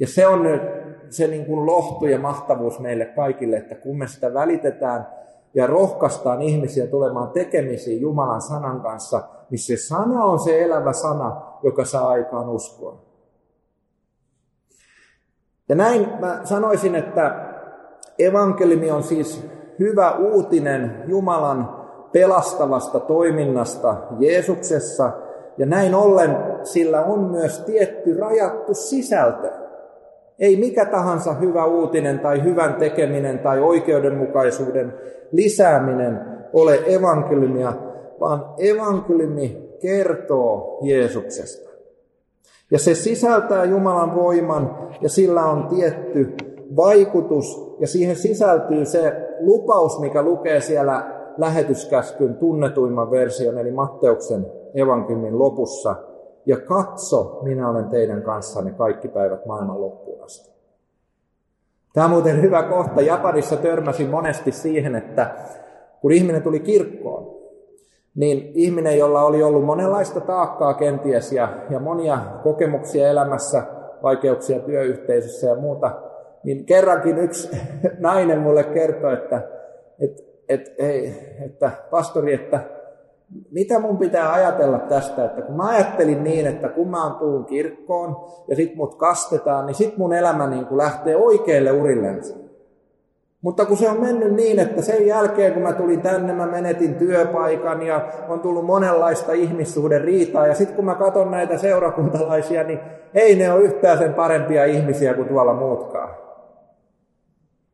Ja 0.00 0.06
se 0.06 0.26
on 0.26 0.42
nyt 0.42 0.62
se 1.08 1.26
niin 1.26 1.46
kuin 1.46 1.66
lohtu 1.66 2.06
ja 2.06 2.18
mahtavuus 2.18 2.80
meille 2.80 3.04
kaikille, 3.04 3.56
että 3.56 3.74
kun 3.74 3.98
me 3.98 4.06
sitä 4.06 4.34
välitetään 4.34 5.06
ja 5.54 5.66
rohkaistaan 5.66 6.42
ihmisiä 6.42 6.86
tulemaan 6.86 7.30
tekemisiin 7.30 8.00
Jumalan 8.00 8.42
sanan 8.42 8.80
kanssa, 8.80 9.22
niin 9.50 9.58
se 9.58 9.76
sana 9.76 10.24
on 10.24 10.38
se 10.38 10.62
elävä 10.62 10.92
sana, 10.92 11.42
joka 11.62 11.84
saa 11.84 12.08
aikaan 12.08 12.48
uskoa. 12.48 12.98
Ja 15.68 15.74
näin 15.76 16.08
mä 16.20 16.40
sanoisin, 16.44 16.94
että 16.94 17.48
evankeliumi 18.18 18.90
on 18.90 19.02
siis 19.02 19.46
hyvä 19.78 20.10
uutinen 20.10 21.04
Jumalan 21.06 21.80
pelastavasta 22.12 23.00
toiminnasta 23.00 23.96
Jeesuksessa, 24.18 25.12
ja 25.58 25.66
näin 25.66 25.94
ollen 25.94 26.36
sillä 26.62 27.04
on 27.04 27.20
myös 27.20 27.60
tietty 27.60 28.18
rajattu 28.18 28.74
sisältö. 28.74 29.69
Ei 30.40 30.56
mikä 30.56 30.84
tahansa 30.84 31.34
hyvä 31.34 31.64
uutinen 31.64 32.18
tai 32.18 32.44
hyvän 32.44 32.74
tekeminen 32.74 33.38
tai 33.38 33.60
oikeudenmukaisuuden 33.60 34.94
lisääminen 35.32 36.20
ole 36.52 36.78
evankeliumia, 36.86 37.72
vaan 38.20 38.44
evankeliumi 38.58 39.70
kertoo 39.80 40.78
Jeesuksesta. 40.82 41.70
Ja 42.70 42.78
se 42.78 42.94
sisältää 42.94 43.64
Jumalan 43.64 44.14
voiman 44.14 44.88
ja 45.00 45.08
sillä 45.08 45.44
on 45.44 45.66
tietty 45.66 46.34
vaikutus 46.76 47.76
ja 47.80 47.86
siihen 47.86 48.16
sisältyy 48.16 48.84
se 48.84 49.28
lupaus, 49.40 50.00
mikä 50.00 50.22
lukee 50.22 50.60
siellä 50.60 51.20
lähetyskäskyn 51.38 52.34
tunnetuimman 52.34 53.10
version, 53.10 53.58
eli 53.58 53.70
Matteuksen 53.70 54.46
evankeliumin 54.74 55.38
lopussa. 55.38 55.96
Ja 56.46 56.56
katso, 56.56 57.40
minä 57.42 57.70
olen 57.70 57.88
teidän 57.88 58.22
kanssanne 58.22 58.70
kaikki 58.70 59.08
päivät 59.08 59.46
maailman 59.46 59.80
loppuun 59.80 60.24
asti. 60.24 60.50
Tämä 61.92 62.04
on 62.04 62.10
muuten 62.10 62.42
hyvä 62.42 62.62
kohta. 62.62 63.00
Japanissa 63.00 63.56
törmäsin 63.56 64.08
monesti 64.08 64.52
siihen, 64.52 64.94
että 64.94 65.34
kun 66.00 66.12
ihminen 66.12 66.42
tuli 66.42 66.60
kirkkoon, 66.60 67.40
niin 68.14 68.50
ihminen, 68.54 68.98
jolla 68.98 69.22
oli 69.22 69.42
ollut 69.42 69.64
monenlaista 69.64 70.20
taakkaa 70.20 70.74
kenties 70.74 71.32
ja, 71.32 71.48
ja 71.70 71.78
monia 71.80 72.18
kokemuksia 72.42 73.08
elämässä, 73.08 73.62
vaikeuksia 74.02 74.58
työyhteisössä 74.58 75.46
ja 75.46 75.54
muuta, 75.54 75.90
niin 76.42 76.64
kerrankin 76.64 77.18
yksi 77.18 77.50
nainen 77.98 78.38
mulle 78.38 78.64
kertoi, 78.64 79.12
että, 79.12 79.42
että, 80.00 80.22
että, 80.48 80.72
että 81.44 81.70
pastori, 81.90 82.34
että 82.34 82.60
mitä 83.50 83.78
mun 83.78 83.98
pitää 83.98 84.32
ajatella 84.32 84.78
tästä, 84.78 85.24
että 85.24 85.42
kun 85.42 85.56
mä 85.56 85.68
ajattelin 85.68 86.24
niin, 86.24 86.46
että 86.46 86.68
kun 86.68 86.88
mä 86.88 87.16
tuun 87.18 87.44
kirkkoon 87.44 88.16
ja 88.48 88.56
sit 88.56 88.76
mut 88.76 88.94
kastetaan, 88.94 89.66
niin 89.66 89.74
sit 89.74 89.96
mun 89.96 90.12
elämä 90.12 90.46
niin 90.46 90.66
kuin 90.66 90.78
lähtee 90.78 91.16
oikeille 91.16 91.72
urillensa. 91.72 92.34
Mutta 93.42 93.66
kun 93.66 93.76
se 93.76 93.90
on 93.90 94.00
mennyt 94.00 94.34
niin, 94.34 94.58
että 94.58 94.82
sen 94.82 95.06
jälkeen 95.06 95.52
kun 95.52 95.62
mä 95.62 95.72
tulin 95.72 96.00
tänne, 96.00 96.32
mä 96.32 96.46
menetin 96.46 96.94
työpaikan 96.94 97.82
ja 97.82 98.08
on 98.28 98.40
tullut 98.40 98.66
monenlaista 98.66 99.32
ihmissuhden 99.32 100.00
riitaa. 100.00 100.46
Ja 100.46 100.54
sitten 100.54 100.76
kun 100.76 100.84
mä 100.84 100.94
katson 100.94 101.30
näitä 101.30 101.58
seurakuntalaisia, 101.58 102.64
niin 102.64 102.80
ei 103.14 103.36
ne 103.36 103.52
ole 103.52 103.62
yhtään 103.62 103.98
sen 103.98 104.14
parempia 104.14 104.64
ihmisiä 104.64 105.14
kuin 105.14 105.28
tuolla 105.28 105.54
muutkaan. 105.54 106.14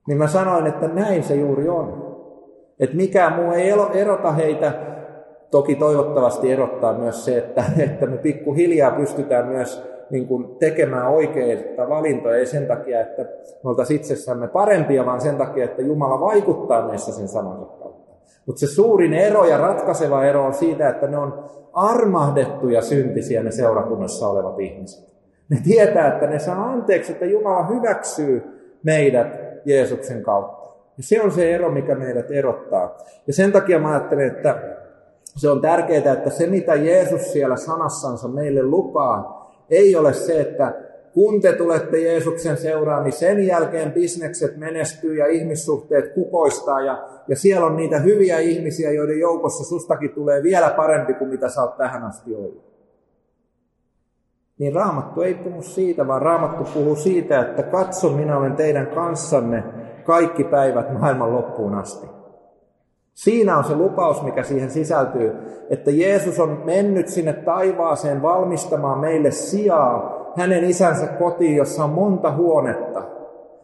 Niin 0.08 0.18
mä 0.18 0.26
sanoin, 0.26 0.66
että 0.66 0.88
näin 0.88 1.22
se 1.22 1.34
juuri 1.34 1.68
on. 1.68 2.16
Että 2.80 2.96
mikään 2.96 3.32
muu 3.32 3.52
ei 3.52 3.72
erota 3.94 4.32
heitä. 4.32 4.72
Toki 5.50 5.74
toivottavasti 5.74 6.52
erottaa 6.52 6.92
myös 6.92 7.24
se, 7.24 7.38
että, 7.38 7.64
että 7.78 8.06
me 8.06 8.16
pikkuhiljaa 8.16 8.90
pystytään 8.90 9.46
myös 9.46 9.82
niin 10.10 10.26
kuin 10.26 10.56
tekemään 10.58 11.08
oikeita 11.08 11.88
valintoja, 11.88 12.36
ei 12.36 12.46
sen 12.46 12.66
takia, 12.66 13.00
että 13.00 13.22
me 13.62 13.70
oltaisiin 13.70 14.00
itsessämme 14.00 14.48
parempia, 14.48 15.06
vaan 15.06 15.20
sen 15.20 15.36
takia, 15.36 15.64
että 15.64 15.82
Jumala 15.82 16.20
vaikuttaa 16.20 16.88
meissä 16.88 17.12
sen 17.12 17.28
sanansa 17.28 17.66
kautta. 17.66 18.06
Mutta 18.46 18.60
se 18.60 18.66
suurin 18.66 19.14
ero 19.14 19.44
ja 19.44 19.58
ratkaiseva 19.58 20.24
ero 20.24 20.44
on 20.44 20.54
siitä, 20.54 20.88
että 20.88 21.06
ne 21.06 21.18
on 21.18 21.44
armahdettuja 21.72 22.82
syntisiä 22.82 23.42
ne 23.42 23.50
seurakunnassa 23.50 24.28
olevat 24.28 24.60
ihmiset. 24.60 25.16
Ne 25.48 25.58
tietää, 25.64 26.08
että 26.08 26.26
ne 26.26 26.38
saa 26.38 26.64
anteeksi, 26.64 27.12
että 27.12 27.24
Jumala 27.24 27.66
hyväksyy 27.66 28.42
meidät 28.82 29.40
Jeesuksen 29.64 30.22
kautta. 30.22 30.66
Ja 30.96 31.02
se 31.02 31.22
on 31.22 31.32
se 31.32 31.54
ero, 31.54 31.70
mikä 31.70 31.94
meidät 31.94 32.30
erottaa. 32.30 32.96
Ja 33.26 33.32
sen 33.32 33.52
takia 33.52 33.78
mä 33.78 33.90
ajattelen, 33.90 34.26
että 34.26 34.58
se 35.36 35.50
on 35.50 35.60
tärkeää, 35.60 36.12
että 36.12 36.30
se 36.30 36.46
mitä 36.46 36.74
Jeesus 36.74 37.32
siellä 37.32 37.56
sanassansa 37.56 38.28
meille 38.28 38.62
lupaa, 38.62 39.46
ei 39.70 39.96
ole 39.96 40.12
se, 40.12 40.40
että 40.40 40.74
kun 41.12 41.40
te 41.40 41.52
tulette 41.52 41.98
Jeesuksen 41.98 42.56
seuraan, 42.56 43.04
niin 43.04 43.12
sen 43.12 43.46
jälkeen 43.46 43.92
bisnekset 43.92 44.56
menestyy 44.56 45.14
ja 45.14 45.26
ihmissuhteet 45.26 46.14
kukoistaa 46.14 46.80
ja, 46.80 47.08
ja 47.28 47.36
siellä 47.36 47.66
on 47.66 47.76
niitä 47.76 47.98
hyviä 47.98 48.38
ihmisiä, 48.38 48.90
joiden 48.90 49.20
joukossa 49.20 49.64
sustakin 49.64 50.10
tulee 50.10 50.42
vielä 50.42 50.70
parempi 50.70 51.14
kuin 51.14 51.30
mitä 51.30 51.48
sä 51.48 51.62
oot 51.62 51.76
tähän 51.76 52.04
asti 52.04 52.34
ollut. 52.34 52.66
Niin 54.58 54.74
Raamattu 54.74 55.22
ei 55.22 55.34
puhu 55.34 55.62
siitä, 55.62 56.06
vaan 56.06 56.22
Raamattu 56.22 56.64
puhuu 56.74 56.96
siitä, 56.96 57.40
että 57.40 57.62
katso, 57.62 58.10
minä 58.10 58.38
olen 58.38 58.56
teidän 58.56 58.86
kanssanne 58.86 59.64
kaikki 60.04 60.44
päivät 60.44 61.00
maailman 61.00 61.32
loppuun 61.32 61.74
asti. 61.74 62.15
Siinä 63.16 63.58
on 63.58 63.64
se 63.64 63.74
lupaus, 63.74 64.22
mikä 64.22 64.42
siihen 64.42 64.70
sisältyy, 64.70 65.32
että 65.70 65.90
Jeesus 65.90 66.40
on 66.40 66.62
mennyt 66.64 67.08
sinne 67.08 67.32
taivaaseen 67.32 68.22
valmistamaan 68.22 68.98
meille 68.98 69.30
sijaa 69.30 70.16
hänen 70.36 70.64
isänsä 70.64 71.06
kotiin, 71.06 71.56
jossa 71.56 71.84
on 71.84 71.90
monta 71.90 72.32
huonetta. 72.32 73.02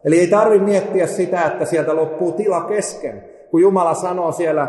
Eli 0.05 0.19
ei 0.19 0.27
tarvitse 0.27 0.65
miettiä 0.65 1.07
sitä, 1.07 1.45
että 1.45 1.65
sieltä 1.65 1.95
loppuu 1.95 2.31
tila 2.31 2.61
kesken. 2.61 3.23
Kun 3.51 3.61
Jumala 3.61 3.93
sanoo 3.93 4.31
siellä 4.31 4.67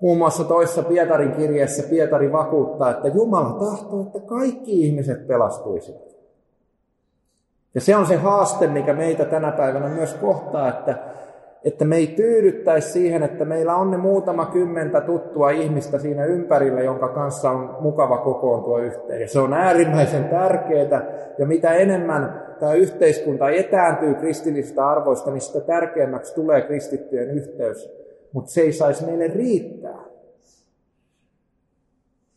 muun 0.00 0.18
muassa 0.18 0.44
toissa 0.44 0.82
Pietarin 0.82 1.32
kirjeessä, 1.32 1.82
Pietari 1.90 2.32
vakuuttaa, 2.32 2.90
että 2.90 3.08
Jumala 3.08 3.52
tahtoo, 3.52 4.00
että 4.00 4.20
kaikki 4.20 4.86
ihmiset 4.86 5.26
pelastuisivat. 5.26 6.02
Ja 7.74 7.80
se 7.80 7.96
on 7.96 8.06
se 8.06 8.16
haaste, 8.16 8.66
mikä 8.66 8.92
meitä 8.92 9.24
tänä 9.24 9.52
päivänä 9.52 9.88
myös 9.88 10.14
kohtaa, 10.14 10.68
että 10.68 10.98
Että 11.66 11.84
me 11.84 11.96
ei 11.96 12.06
tyydyttäisi 12.06 12.92
siihen, 12.92 13.22
että 13.22 13.44
meillä 13.44 13.76
on 13.76 13.90
ne 13.90 13.96
muutama 13.96 14.46
kymmentä 14.46 15.00
tuttua 15.00 15.50
ihmistä 15.50 15.98
siinä 15.98 16.24
ympärillä, 16.24 16.80
jonka 16.80 17.08
kanssa 17.08 17.50
on 17.50 17.76
mukava 17.80 18.18
kokoontua 18.18 18.80
yhteen. 18.80 19.20
Ja 19.20 19.28
se 19.28 19.38
on 19.38 19.52
äärimmäisen 19.52 20.24
tärkeää. 20.24 21.06
Ja 21.38 21.46
mitä 21.46 21.74
enemmän 21.74 22.42
tämä 22.60 22.74
yhteiskunta 22.74 23.50
etääntyy 23.50 24.14
kristillisistä 24.14 24.88
arvoista, 24.88 25.30
niin 25.30 25.40
sitä 25.40 25.60
tärkeämmäksi 25.60 26.34
tulee 26.34 26.62
kristittyjen 26.62 27.30
yhteys. 27.30 27.90
Mutta 28.32 28.50
se 28.50 28.60
ei 28.60 28.72
saisi 28.72 29.06
meille 29.06 29.26
riittää. 29.26 30.04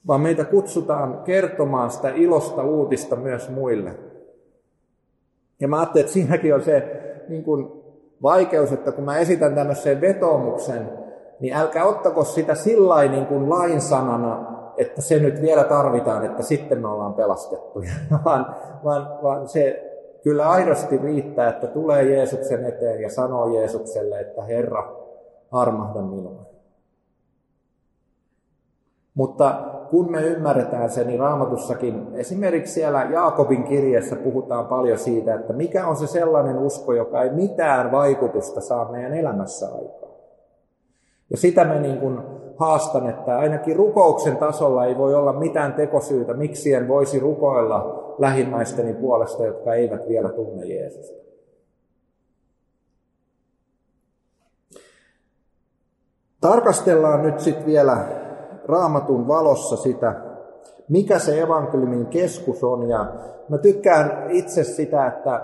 Vaan 0.07 0.21
meitä 0.21 0.45
kutsutaan 0.45 1.21
kertomaan 1.23 1.91
sitä 1.91 2.09
ilosta 2.15 2.63
uutista 2.63 3.15
myös 3.15 3.49
muille. 3.49 3.91
Ja 5.59 5.67
mä 5.67 5.79
ajattelin, 5.79 6.03
että 6.03 6.13
siinäkin 6.13 6.55
on 6.55 6.61
se 6.61 7.01
niin 7.27 7.43
kuin 7.43 7.78
vaikeus, 8.23 8.71
että 8.71 8.91
kun 8.91 9.03
mä 9.03 9.17
esitän 9.17 9.55
tämmöisen 9.55 10.01
vetomuksen, 10.01 10.89
niin 11.39 11.55
älkää 11.55 11.85
ottako 11.85 12.23
sitä 12.23 12.55
sillä 12.55 13.03
niin 13.03 13.25
kuin 13.25 13.49
lainsanana, 13.49 14.59
että 14.77 15.01
se 15.01 15.19
nyt 15.19 15.41
vielä 15.41 15.63
tarvitaan, 15.63 16.25
että 16.25 16.43
sitten 16.43 16.81
me 16.81 16.87
ollaan 16.87 17.13
pelastettuja, 17.13 17.91
vaan, 18.25 18.55
vaan, 18.83 19.23
vaan 19.23 19.47
se 19.47 19.85
kyllä 20.23 20.49
aidosti 20.49 20.97
riittää, 20.97 21.49
että 21.49 21.67
tulee 21.67 22.03
Jeesuksen 22.03 22.65
eteen 22.65 23.01
ja 23.01 23.09
sanoo 23.09 23.53
Jeesukselle, 23.53 24.19
että 24.19 24.43
Herra, 24.43 24.95
armahda 25.51 26.01
minua. 26.01 26.45
Mutta 29.13 29.63
kun 29.91 30.11
me 30.11 30.21
ymmärretään 30.21 30.89
se, 30.89 31.03
niin 31.03 31.19
raamatussakin, 31.19 32.07
esimerkiksi 32.13 32.73
siellä 32.73 33.07
Jaakobin 33.11 33.63
kirjassa 33.63 34.15
puhutaan 34.15 34.65
paljon 34.65 34.97
siitä, 34.97 35.35
että 35.35 35.53
mikä 35.53 35.87
on 35.87 35.95
se 35.95 36.07
sellainen 36.07 36.57
usko, 36.57 36.93
joka 36.93 37.23
ei 37.23 37.29
mitään 37.29 37.91
vaikutusta 37.91 38.61
saa 38.61 38.91
meidän 38.91 39.13
elämässä 39.13 39.65
aikaan. 39.65 40.13
Ja 41.29 41.37
sitä 41.37 41.65
me 41.65 41.79
niin 41.79 41.97
kuin 41.97 42.19
haastan, 42.57 43.09
että 43.09 43.37
ainakin 43.37 43.75
rukouksen 43.75 44.37
tasolla 44.37 44.85
ei 44.85 44.97
voi 44.97 45.15
olla 45.15 45.33
mitään 45.33 45.73
tekosyytä, 45.73 46.33
miksi 46.33 46.73
en 46.73 46.87
voisi 46.87 47.19
rukoilla 47.19 48.13
lähimmäisteni 48.17 48.93
puolesta, 48.93 49.45
jotka 49.45 49.73
eivät 49.73 50.07
vielä 50.07 50.29
tunne 50.29 50.65
Jeesusta. 50.65 51.19
Tarkastellaan 56.41 57.21
nyt 57.21 57.39
sitten 57.39 57.65
vielä 57.65 58.18
raamatun 58.69 59.27
valossa 59.27 59.75
sitä, 59.75 60.15
mikä 60.89 61.19
se 61.19 61.41
evankeliumin 61.41 62.05
keskus 62.05 62.63
on. 62.63 62.89
Ja 62.89 63.13
mä 63.49 63.57
tykkään 63.57 64.31
itse 64.31 64.63
sitä, 64.63 65.07
että 65.07 65.41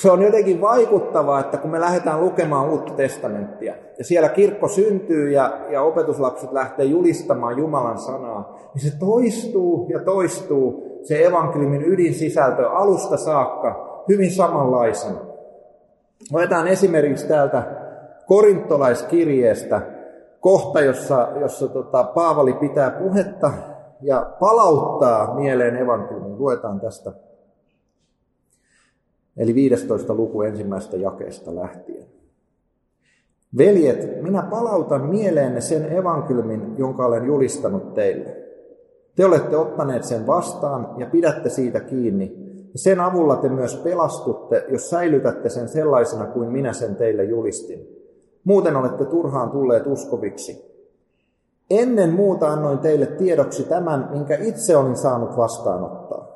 se 0.00 0.10
on 0.10 0.22
jotenkin 0.22 0.60
vaikuttavaa, 0.60 1.40
että 1.40 1.56
kun 1.56 1.70
me 1.70 1.80
lähdetään 1.80 2.20
lukemaan 2.20 2.70
uutta 2.70 2.92
testamenttia, 2.92 3.74
ja 3.98 4.04
siellä 4.04 4.28
kirkko 4.28 4.68
syntyy 4.68 5.30
ja, 5.30 5.58
ja 5.70 5.82
opetuslapset 5.82 6.52
lähtee 6.52 6.86
julistamaan 6.86 7.58
Jumalan 7.58 7.98
sanaa, 7.98 8.58
niin 8.74 8.90
se 8.90 8.98
toistuu 8.98 9.86
ja 9.90 10.00
toistuu 10.04 10.86
se 11.02 11.24
evankeliumin 11.24 11.84
ydinsisältö 11.84 12.70
alusta 12.70 13.16
saakka 13.16 14.02
hyvin 14.08 14.30
samanlaisen. 14.30 15.14
Otetaan 16.32 16.68
esimerkiksi 16.68 17.28
täältä 17.28 17.62
korintolaiskirjeestä 18.26 19.95
kohta, 20.46 20.80
jossa, 20.80 21.28
jossa 21.40 21.68
tota, 21.68 22.04
Paavali 22.04 22.52
pitää 22.52 22.90
puhetta 22.90 23.52
ja 24.02 24.32
palauttaa 24.40 25.34
mieleen 25.34 25.76
evankeliumin. 25.76 26.38
Luetaan 26.38 26.80
tästä. 26.80 27.12
Eli 29.36 29.54
15. 29.54 30.14
luku 30.14 30.42
ensimmäistä 30.42 30.96
jakeesta 30.96 31.54
lähtien. 31.54 32.06
Veljet, 33.58 34.22
minä 34.22 34.42
palautan 34.42 35.06
mieleenne 35.06 35.60
sen 35.60 35.92
evankeliumin, 35.92 36.74
jonka 36.78 37.06
olen 37.06 37.24
julistanut 37.24 37.94
teille. 37.94 38.36
Te 39.16 39.24
olette 39.24 39.56
ottaneet 39.56 40.04
sen 40.04 40.26
vastaan 40.26 40.94
ja 40.96 41.06
pidätte 41.06 41.48
siitä 41.48 41.80
kiinni. 41.80 42.36
Ja 42.72 42.78
sen 42.78 43.00
avulla 43.00 43.36
te 43.36 43.48
myös 43.48 43.76
pelastutte, 43.76 44.64
jos 44.68 44.90
säilytätte 44.90 45.48
sen 45.48 45.68
sellaisena 45.68 46.26
kuin 46.26 46.52
minä 46.52 46.72
sen 46.72 46.96
teille 46.96 47.24
julistin. 47.24 47.95
Muuten 48.46 48.76
olette 48.76 49.04
turhaan 49.04 49.50
tulleet 49.50 49.86
uskoviksi. 49.86 50.76
Ennen 51.70 52.10
muuta 52.10 52.48
annoin 52.48 52.78
teille 52.78 53.06
tiedoksi 53.06 53.62
tämän, 53.62 54.08
minkä 54.12 54.38
itse 54.40 54.76
olin 54.76 54.96
saanut 54.96 55.36
vastaanottaa. 55.36 56.28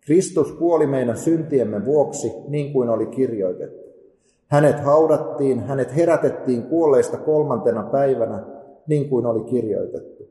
Kristus 0.00 0.52
kuoli 0.52 0.86
meidän 0.86 1.16
syntiemme 1.16 1.84
vuoksi, 1.84 2.32
niin 2.48 2.72
kuin 2.72 2.88
oli 2.88 3.06
kirjoitettu. 3.06 3.90
Hänet 4.46 4.80
haudattiin, 4.80 5.60
hänet 5.60 5.96
herätettiin 5.96 6.62
kuolleista 6.62 7.16
kolmantena 7.16 7.82
päivänä, 7.82 8.44
niin 8.86 9.08
kuin 9.08 9.26
oli 9.26 9.44
kirjoitettu. 9.44 10.28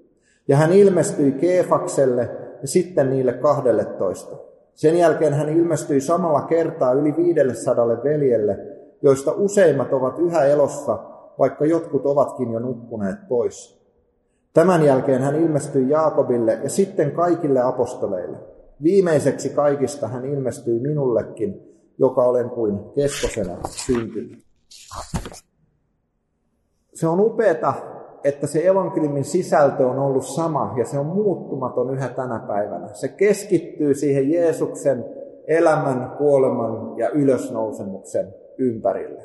Ja 0.47 0.57
hän 0.57 0.73
ilmestyi 0.73 1.31
Keefakselle 1.31 2.29
ja 2.61 2.67
sitten 2.67 3.09
niille 3.09 3.33
kahdelle 3.33 3.85
toista. 3.85 4.35
Sen 4.75 4.97
jälkeen 4.97 5.33
hän 5.33 5.49
ilmestyi 5.49 6.01
samalla 6.01 6.41
kertaa 6.41 6.93
yli 6.93 7.15
viidelle 7.17 7.53
sadalle 7.53 8.03
veljelle, 8.03 8.57
joista 9.01 9.31
useimmat 9.31 9.93
ovat 9.93 10.19
yhä 10.19 10.43
elossa, 10.43 10.99
vaikka 11.39 11.65
jotkut 11.65 12.05
ovatkin 12.05 12.51
jo 12.51 12.59
nukkuneet 12.59 13.27
pois. 13.27 13.79
Tämän 14.53 14.85
jälkeen 14.85 15.21
hän 15.21 15.35
ilmestyi 15.35 15.89
Jaakobille 15.89 16.59
ja 16.63 16.69
sitten 16.69 17.11
kaikille 17.11 17.61
apostoleille. 17.61 18.37
Viimeiseksi 18.83 19.49
kaikista 19.49 20.07
hän 20.07 20.25
ilmestyi 20.25 20.79
minullekin, 20.79 21.61
joka 21.97 22.23
olen 22.23 22.49
kuin 22.49 22.79
keskosena 22.95 23.57
syntynyt. 23.69 24.43
Se 26.93 27.07
on 27.07 27.19
upeata, 27.19 27.73
että 28.23 28.47
se 28.47 28.67
evankeliumin 28.67 29.25
sisältö 29.25 29.87
on 29.87 29.99
ollut 29.99 30.25
sama 30.25 30.73
ja 30.77 30.85
se 30.85 30.99
on 30.99 31.05
muuttumaton 31.05 31.93
yhä 31.93 32.09
tänä 32.09 32.39
päivänä. 32.47 32.87
Se 32.93 33.07
keskittyy 33.07 33.93
siihen 33.93 34.31
Jeesuksen 34.31 35.05
elämän, 35.47 36.15
kuoleman 36.17 36.97
ja 36.97 37.09
ylösnousemuksen 37.09 38.33
ympärille. 38.59 39.21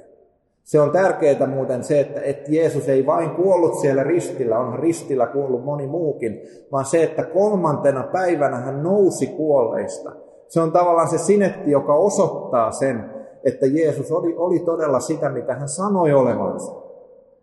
Se 0.65 0.81
on 0.81 0.91
tärkeää 0.91 1.47
muuten 1.47 1.85
se, 1.85 2.01
että, 2.01 2.21
että 2.21 2.53
Jeesus 2.55 2.89
ei 2.89 3.07
vain 3.07 3.31
kuollut 3.31 3.81
siellä 3.81 4.03
ristillä, 4.03 4.59
on 4.59 4.79
ristillä 4.79 5.27
kuollut 5.27 5.65
moni 5.65 5.87
muukin, 5.87 6.43
vaan 6.73 6.85
se, 6.85 7.03
että 7.03 7.25
kolmantena 7.25 8.03
päivänä 8.03 8.57
hän 8.57 8.83
nousi 8.83 9.27
kuolleista. 9.27 10.13
Se 10.49 10.61
on 10.61 10.73
tavallaan 10.73 11.09
se 11.09 11.19
sinetti, 11.19 11.71
joka 11.71 11.95
osoittaa 11.95 12.73
sen, 12.73 13.11
että 13.45 13.67
Jeesus 13.67 14.13
oli, 14.13 14.35
oli 14.37 14.59
todella 14.59 15.01
sitä, 15.01 15.29
mitä 15.29 15.55
hän 15.55 15.69
sanoi 15.69 16.13
olevansa. 16.13 16.73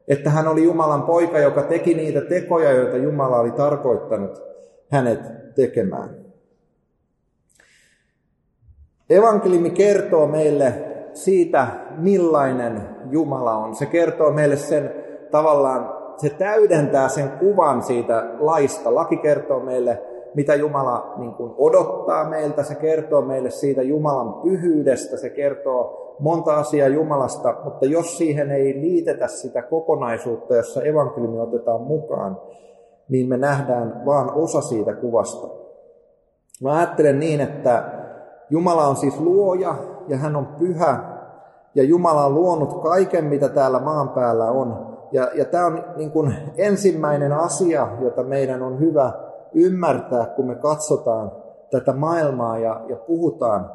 Että 0.08 0.30
hän 0.30 0.48
oli 0.48 0.64
Jumalan 0.64 1.04
poika, 1.04 1.40
joka 1.40 1.62
teki 1.62 1.94
niitä 1.94 2.22
tekoja, 2.22 2.72
joita 2.72 2.98
Jumala 2.98 3.40
oli 3.40 3.52
tarkoittanut 3.52 4.44
hänet 4.90 5.20
tekemään. 5.56 6.10
Evankeliumi 9.10 9.70
kertoo 9.70 10.28
meille 10.28 10.91
siitä, 11.14 11.68
millainen 11.98 12.82
Jumala 13.10 13.58
on. 13.58 13.76
Se 13.76 13.86
kertoo 13.86 14.32
meille 14.32 14.56
sen 14.56 14.94
tavallaan, 15.32 15.94
se 16.18 16.30
täydentää 16.30 17.10
sen 17.10 17.30
kuvan 17.30 17.84
siitä 17.84 18.24
laista. 18.40 18.96
Laki 18.96 19.18
kertoo 19.18 19.60
meille, 19.60 20.02
mitä 20.36 20.56
Jumala 20.56 21.14
niin 21.18 21.34
kuin 21.34 21.54
odottaa 21.58 22.30
meiltä. 22.30 22.64
Se 22.64 22.76
kertoo 22.76 23.22
meille 23.22 23.50
siitä 23.50 23.82
Jumalan 23.82 24.34
pyhyydestä. 24.34 25.18
Se 25.18 25.30
kertoo 25.30 26.16
monta 26.20 26.56
asiaa 26.56 26.88
Jumalasta, 26.88 27.56
mutta 27.64 27.86
jos 27.86 28.18
siihen 28.18 28.52
ei 28.52 28.82
liitetä 28.82 29.28
sitä 29.28 29.62
kokonaisuutta, 29.62 30.56
jossa 30.56 30.82
evankeliumi 30.84 31.40
otetaan 31.40 31.82
mukaan, 31.82 32.42
niin 33.10 33.30
me 33.30 33.38
nähdään 33.38 34.06
vain 34.06 34.32
osa 34.32 34.62
siitä 34.62 34.94
kuvasta. 34.94 35.48
Mä 36.64 36.78
ajattelen 36.78 37.20
niin, 37.20 37.42
että 37.42 37.84
Jumala 38.50 38.88
on 38.88 38.96
siis 38.96 39.20
luoja 39.20 39.76
ja 40.12 40.18
hän 40.18 40.36
on 40.36 40.46
pyhä 40.46 41.00
ja 41.76 41.84
Jumala 41.84 42.26
on 42.26 42.36
luonut 42.36 42.82
kaiken, 42.82 43.26
mitä 43.26 43.50
täällä 43.50 43.80
maan 43.80 44.10
päällä 44.10 44.52
on. 44.52 44.98
Ja, 45.12 45.30
ja 45.34 45.46
tämä 45.46 45.66
on 45.66 45.84
niin 45.96 46.12
kuin 46.12 46.34
ensimmäinen 46.58 47.32
asia, 47.34 47.88
jota 48.02 48.24
meidän 48.24 48.62
on 48.62 48.80
hyvä 48.80 49.12
ymmärtää, 49.54 50.26
kun 50.26 50.48
me 50.48 50.56
katsotaan 50.56 51.32
tätä 51.72 51.94
maailmaa 51.94 52.58
ja, 52.58 52.82
ja 52.90 52.96
puhutaan 52.96 53.72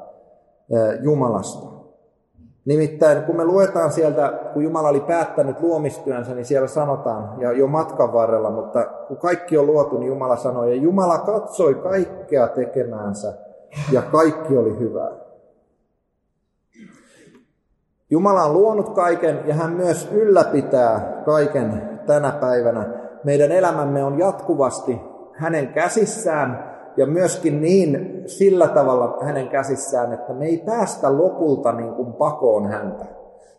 Jumalasta. 1.01 1.77
Nimittäin 2.65 3.23
kun 3.23 3.37
me 3.37 3.45
luetaan 3.45 3.93
sieltä, 3.93 4.33
kun 4.53 4.63
Jumala 4.63 4.89
oli 4.89 5.01
päättänyt 5.01 5.61
luomistyönsä, 5.61 6.35
niin 6.35 6.45
siellä 6.45 6.69
sanotaan, 6.69 7.41
ja 7.41 7.53
jo 7.53 7.67
matkan 7.67 8.13
varrella, 8.13 8.51
mutta 8.51 8.85
kun 9.09 9.17
kaikki 9.17 9.59
on 9.59 9.67
luotu, 9.67 9.99
niin 9.99 10.09
Jumala 10.09 10.37
sanoi, 10.37 10.77
ja 10.77 10.83
Jumala 10.83 11.19
katsoi 11.19 11.75
kaikkea 11.75 12.49
tekemäänsä, 12.49 13.35
ja 13.93 14.03
kaikki 14.03 14.57
oli 14.57 14.79
hyvää. 14.79 15.26
Jumala 18.11 18.45
on 18.45 18.53
luonut 18.53 18.89
kaiken 18.89 19.41
ja 19.47 19.55
hän 19.55 19.73
myös 19.73 20.09
ylläpitää 20.13 21.23
kaiken 21.25 21.99
tänä 22.07 22.33
päivänä. 22.33 22.87
Meidän 23.25 23.53
elämämme 23.53 24.05
on 24.05 24.19
jatkuvasti 24.19 25.01
hänen 25.33 25.69
käsissään 25.69 26.77
ja 26.97 27.07
myöskin 27.07 27.61
niin 27.61 28.23
sillä 28.27 28.69
tavalla 28.69 29.19
hänen 29.25 29.49
käsissään, 29.49 30.13
että 30.13 30.33
me 30.33 30.47
ei 30.47 30.63
päästä 30.67 31.19
lopulta 31.19 31.73
niin 31.73 31.95
kuin 31.95 32.13
pakoon 32.13 32.67
häntä. 32.67 33.05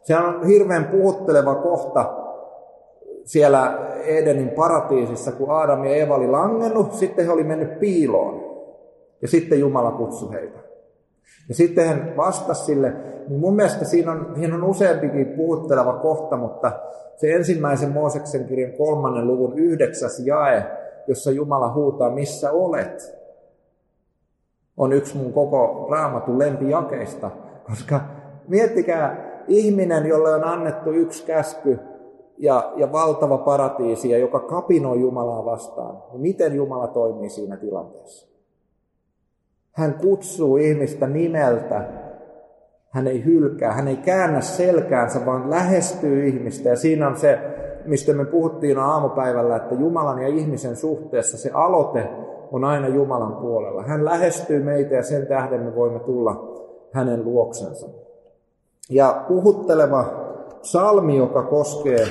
Se 0.01 0.17
on 0.17 0.45
hirveän 0.45 0.85
puhutteleva 0.85 1.55
kohta 1.55 2.13
siellä 3.23 3.77
Edenin 4.05 4.49
paratiisissa, 4.49 5.31
kun 5.31 5.51
Aadam 5.51 5.85
ja 5.85 5.95
Eva 5.95 6.15
oli 6.15 6.27
langennut, 6.27 6.93
sitten 6.93 7.25
he 7.25 7.31
oli 7.31 7.43
mennyt 7.43 7.79
piiloon. 7.79 8.47
Ja 9.21 9.27
sitten 9.27 9.59
Jumala 9.59 9.91
kutsui 9.91 10.33
heitä. 10.33 10.66
Ja 11.49 11.55
sitten 11.55 11.87
hän 11.87 12.13
vastasi 12.17 12.65
sille, 12.65 12.93
niin 13.27 13.39
mun 13.39 13.55
mielestä 13.55 13.85
siinä 13.85 14.11
on, 14.11 14.31
siinä 14.35 14.55
on 14.55 14.63
useampikin 14.63 15.27
puhutteleva 15.27 15.93
kohta, 15.93 16.37
mutta 16.37 16.71
se 17.15 17.33
ensimmäisen 17.33 17.91
Mooseksen 17.91 18.45
kirjan 18.45 18.73
kolmannen 18.77 19.27
luvun 19.27 19.59
yhdeksäs 19.59 20.19
jae, 20.25 20.63
jossa 21.07 21.31
Jumala 21.31 21.73
huutaa, 21.73 22.09
missä 22.09 22.51
olet, 22.51 23.17
on 24.77 24.93
yksi 24.93 25.17
mun 25.17 25.33
koko 25.33 25.87
raamatun 25.91 26.39
lempijakeista. 26.39 27.31
Koska 27.67 28.01
miettikää, 28.47 29.27
ihminen, 29.47 30.05
jolle 30.05 30.33
on 30.33 30.43
annettu 30.43 30.91
yksi 30.91 31.25
käsky 31.25 31.79
ja, 32.37 32.73
ja 32.75 32.91
valtava 32.91 33.37
paratiisi, 33.37 34.09
ja 34.09 34.17
joka 34.17 34.39
kapinoi 34.39 34.99
Jumalaa 34.99 35.45
vastaan, 35.45 36.03
niin 36.11 36.21
miten 36.21 36.55
Jumala 36.55 36.87
toimii 36.87 37.29
siinä 37.29 37.57
tilanteessa? 37.57 38.36
Hän 39.77 39.93
kutsuu 39.93 40.57
ihmistä 40.57 41.07
nimeltä. 41.07 41.85
Hän 42.89 43.07
ei 43.07 43.25
hylkää, 43.25 43.73
hän 43.73 43.87
ei 43.87 43.97
käännä 43.97 44.41
selkäänsä, 44.41 45.25
vaan 45.25 45.49
lähestyy 45.49 46.27
ihmistä. 46.27 46.69
Ja 46.69 46.75
siinä 46.75 47.07
on 47.07 47.17
se, 47.17 47.39
mistä 47.85 48.13
me 48.13 48.25
puhuttiin 48.25 48.77
aamupäivällä, 48.77 49.55
että 49.55 49.75
Jumalan 49.75 50.21
ja 50.21 50.27
ihmisen 50.27 50.75
suhteessa 50.75 51.37
se 51.37 51.51
aloite 51.53 52.09
on 52.51 52.63
aina 52.63 52.87
Jumalan 52.87 53.35
puolella. 53.35 53.83
Hän 53.83 54.05
lähestyy 54.05 54.63
meitä 54.63 54.95
ja 54.95 55.03
sen 55.03 55.27
tähden 55.27 55.61
me 55.61 55.75
voimme 55.75 55.99
tulla 55.99 56.63
hänen 56.91 57.25
luoksensa. 57.25 57.87
Ja 58.89 59.25
puhutteleva 59.27 60.05
salmi, 60.61 61.17
joka 61.17 61.43
koskee 61.43 62.05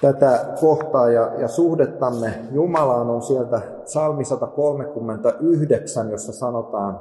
tätä 0.00 0.46
kohtaa 0.60 1.10
ja, 1.10 1.32
ja 1.38 1.48
suhdettamme 1.48 2.34
Jumalaan 2.52 3.10
on 3.10 3.22
sieltä 3.22 3.60
salmi 3.84 4.24
139, 4.24 6.10
jossa 6.10 6.32
sanotaan, 6.32 7.00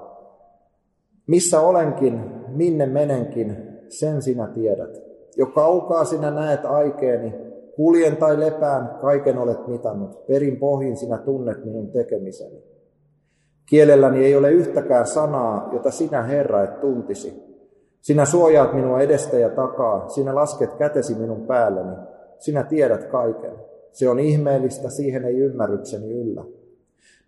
missä 1.27 1.60
olenkin, 1.60 2.31
minne 2.47 2.86
menenkin, 2.86 3.58
sen 3.89 4.21
sinä 4.21 4.47
tiedät. 4.47 5.01
Jo 5.38 5.45
kaukaa 5.45 6.05
sinä 6.05 6.31
näet 6.31 6.65
aikeeni, 6.65 7.34
kuljen 7.75 8.17
tai 8.17 8.39
lepään, 8.39 8.97
kaiken 9.01 9.38
olet 9.38 9.67
mitannut. 9.67 10.27
Perin 10.27 10.60
pohjin 10.60 10.97
sinä 10.97 11.17
tunnet 11.17 11.65
minun 11.65 11.91
tekemiseni. 11.91 12.63
Kielelläni 13.65 14.25
ei 14.25 14.36
ole 14.36 14.51
yhtäkään 14.51 15.08
sanaa, 15.08 15.69
jota 15.73 15.91
sinä, 15.91 16.23
Herra, 16.23 16.63
et 16.63 16.79
tuntisi. 16.81 17.43
Sinä 18.01 18.25
suojaat 18.25 18.73
minua 18.73 18.99
edestä 18.99 19.38
ja 19.38 19.49
takaa, 19.49 20.10
sinä 20.10 20.36
lasket 20.36 20.73
kätesi 20.73 21.15
minun 21.15 21.47
päälleni, 21.47 21.95
sinä 22.39 22.63
tiedät 22.63 23.04
kaiken. 23.04 23.52
Se 23.91 24.10
on 24.10 24.19
ihmeellistä, 24.19 24.89
siihen 24.89 25.26
ei 25.26 25.38
ymmärrykseni 25.38 26.12
yllä. 26.12 26.43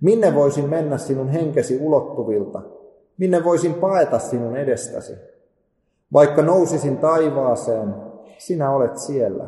Minne 0.02 0.36
voisin 0.36 0.70
mennä 0.70 0.98
sinun 0.98 1.30
henkesi 1.30 1.80
ulottuvilta? 1.82 2.62
Minne 3.17 3.43
voisin 3.43 3.74
paeta 3.74 4.20
sinun 4.20 4.58
edestäsi? 4.58 5.13
Vaikka 6.13 6.41
nousisin 6.41 6.98
taivaaseen, 6.98 7.96
sinä 8.38 8.76
olet 8.76 8.98
siellä. 8.98 9.48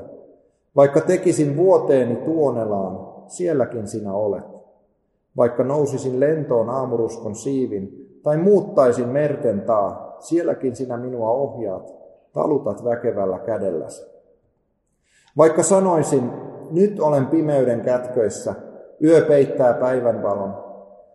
Vaikka 0.75 1.01
tekisin 1.01 1.57
vuoteeni 1.57 2.15
tuonelaan, 2.15 3.13
sielläkin 3.27 3.87
sinä 3.87 4.13
olet. 4.13 4.45
Vaikka 5.37 5.63
nousisin 5.63 6.19
lentoon 6.19 6.69
aamuruskon 6.69 7.35
siivin, 7.35 8.09
tai 8.23 8.37
muuttaisin 8.37 9.09
merten 9.09 9.61
taa, 9.61 10.15
sielläkin 10.19 10.75
sinä 10.75 10.97
minua 10.97 11.29
ohjaat, 11.29 11.93
talutat 12.33 12.83
väkevällä 12.83 13.39
kädelläsi. 13.39 14.18
Vaikka 15.39 15.63
sanoisin, 15.63 16.31
nyt 16.71 16.99
olen 16.99 17.27
pimeyden 17.27 17.81
kätköissä, 17.81 18.55
yö 19.03 19.25
peittää 19.25 19.73
päivänvalon. 19.73 20.53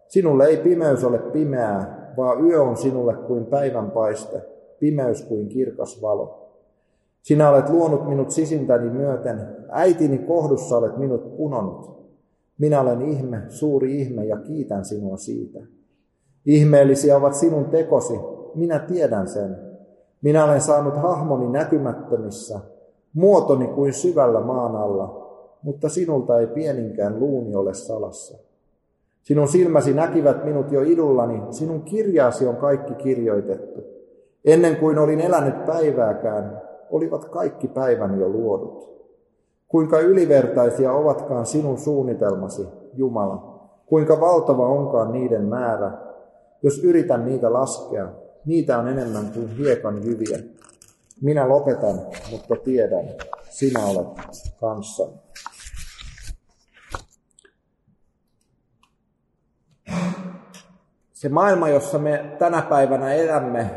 Sinulle 0.08 0.46
ei 0.46 0.56
pimeys 0.56 1.04
ole 1.04 1.18
pimeää, 1.18 2.12
vaan 2.16 2.46
yö 2.46 2.62
on 2.62 2.76
sinulle 2.76 3.14
kuin 3.14 3.46
päivänpaiste, 3.46 4.42
pimeys 4.78 5.22
kuin 5.22 5.48
kirkas 5.48 6.02
valo. 6.02 6.50
Sinä 7.22 7.50
olet 7.50 7.70
luonut 7.70 8.08
minut 8.08 8.30
sisintäni 8.30 8.90
myöten, 8.90 9.56
äitini 9.68 10.18
kohdussa 10.18 10.76
olet 10.76 10.96
minut 10.96 11.37
punonut. 11.37 12.04
Minä 12.58 12.80
olen 12.80 13.02
ihme, 13.02 13.42
suuri 13.48 14.00
ihme 14.00 14.24
ja 14.24 14.37
kiitän 14.37 14.84
sinua 14.84 15.16
siitä. 15.16 15.60
Ihmeellisiä 16.46 17.16
ovat 17.16 17.34
sinun 17.34 17.64
tekosi, 17.64 18.14
minä 18.54 18.78
tiedän 18.78 19.28
sen. 19.28 19.56
Minä 20.22 20.44
olen 20.44 20.60
saanut 20.60 20.96
hahmoni 20.96 21.48
näkymättömissä, 21.48 22.60
muotoni 23.14 23.66
kuin 23.66 23.92
syvällä 23.92 24.40
maan 24.40 24.77
alla, 24.77 25.24
mutta 25.62 25.88
sinulta 25.88 26.40
ei 26.40 26.46
pieninkään 26.46 27.20
luuni 27.20 27.55
ole 27.55 27.74
salassa. 27.74 28.38
Sinun 29.22 29.48
silmäsi 29.48 29.94
näkivät 29.94 30.44
minut 30.44 30.72
jo 30.72 30.83
idullani, 30.83 31.42
sinun 31.50 31.83
kirjaasi 31.83 32.46
on 32.46 32.57
kaikki 32.57 32.94
kirjoitettu. 32.94 33.81
Ennen 34.44 34.77
kuin 34.77 34.98
olin 34.98 35.20
elänyt 35.20 35.64
päivääkään, 35.64 36.62
olivat 36.90 37.24
kaikki 37.24 37.68
päivän 37.68 38.20
jo 38.20 38.29
luodut. 38.29 38.94
Kuinka 39.68 40.00
ylivertaisia 40.00 40.92
ovatkaan 40.92 41.46
sinun 41.46 41.79
suunnitelmasi, 41.79 42.66
Jumala, 42.92 43.61
kuinka 43.87 44.20
valtava 44.20 44.68
onkaan 44.68 45.12
niiden 45.12 45.44
määrä, 45.44 45.92
jos 46.62 46.85
yritän 46.85 47.24
niitä 47.24 47.53
laskea, 47.53 48.09
niitä 48.44 48.79
on 48.79 48.88
enemmän 48.88 49.24
kuin 49.35 49.48
hiekan 49.48 50.05
jyviä. 50.05 50.38
Minä 51.24 51.48
lopetan, 51.48 52.00
mutta 52.30 52.56
tiedän, 52.64 53.04
sinä 53.50 53.80
olet 53.87 54.08
kanssani. 54.60 55.12
Se 61.12 61.28
maailma, 61.28 61.68
jossa 61.68 61.98
me 61.98 62.37
tänä 62.38 62.62
päivänä 62.62 63.12
elämme, 63.12 63.70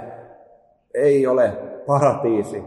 ei 0.93 1.27
ole 1.27 1.51
paratiisi. 1.86 2.63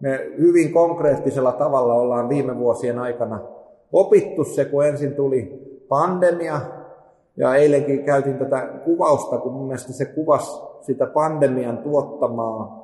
Me 0.00 0.20
hyvin 0.38 0.72
konkreettisella 0.72 1.52
tavalla 1.52 1.94
ollaan 1.94 2.28
viime 2.28 2.58
vuosien 2.58 2.98
aikana 2.98 3.40
opittu 3.92 4.44
se, 4.44 4.64
kun 4.64 4.86
ensin 4.86 5.14
tuli 5.14 5.64
pandemia, 5.88 6.60
ja 7.36 7.54
eilenkin 7.54 8.04
käytin 8.04 8.38
tätä 8.38 8.68
kuvausta, 8.84 9.38
kun 9.38 9.52
mun 9.52 9.66
mielestä 9.66 9.92
se 9.92 10.04
kuvasi 10.04 10.60
sitä 10.80 11.06
pandemian 11.06 11.78
tuottamaa 11.78 12.83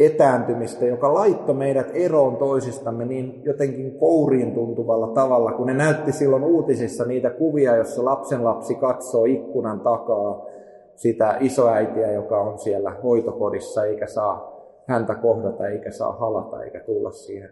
etääntymistä, 0.00 0.86
joka 0.86 1.14
laittoi 1.14 1.54
meidät 1.54 1.90
eroon 1.94 2.36
toisistamme 2.36 3.04
niin 3.04 3.42
jotenkin 3.44 3.98
kouriin 3.98 4.54
tuntuvalla 4.54 5.08
tavalla, 5.08 5.52
kun 5.52 5.66
ne 5.66 5.74
näytti 5.74 6.12
silloin 6.12 6.44
uutisissa 6.44 7.04
niitä 7.04 7.30
kuvia, 7.30 7.76
jossa 7.76 8.04
lapsenlapsi 8.04 8.74
katsoo 8.74 9.24
ikkunan 9.24 9.80
takaa 9.80 10.46
sitä 10.94 11.36
isoäitiä, 11.40 12.12
joka 12.12 12.40
on 12.40 12.58
siellä 12.58 12.90
hoitokodissa, 13.02 13.84
eikä 13.84 14.06
saa 14.06 14.60
häntä 14.86 15.14
kohdata, 15.14 15.68
eikä 15.68 15.90
saa 15.90 16.12
halata, 16.12 16.62
eikä 16.62 16.80
tulla 16.80 17.10
siihen 17.10 17.50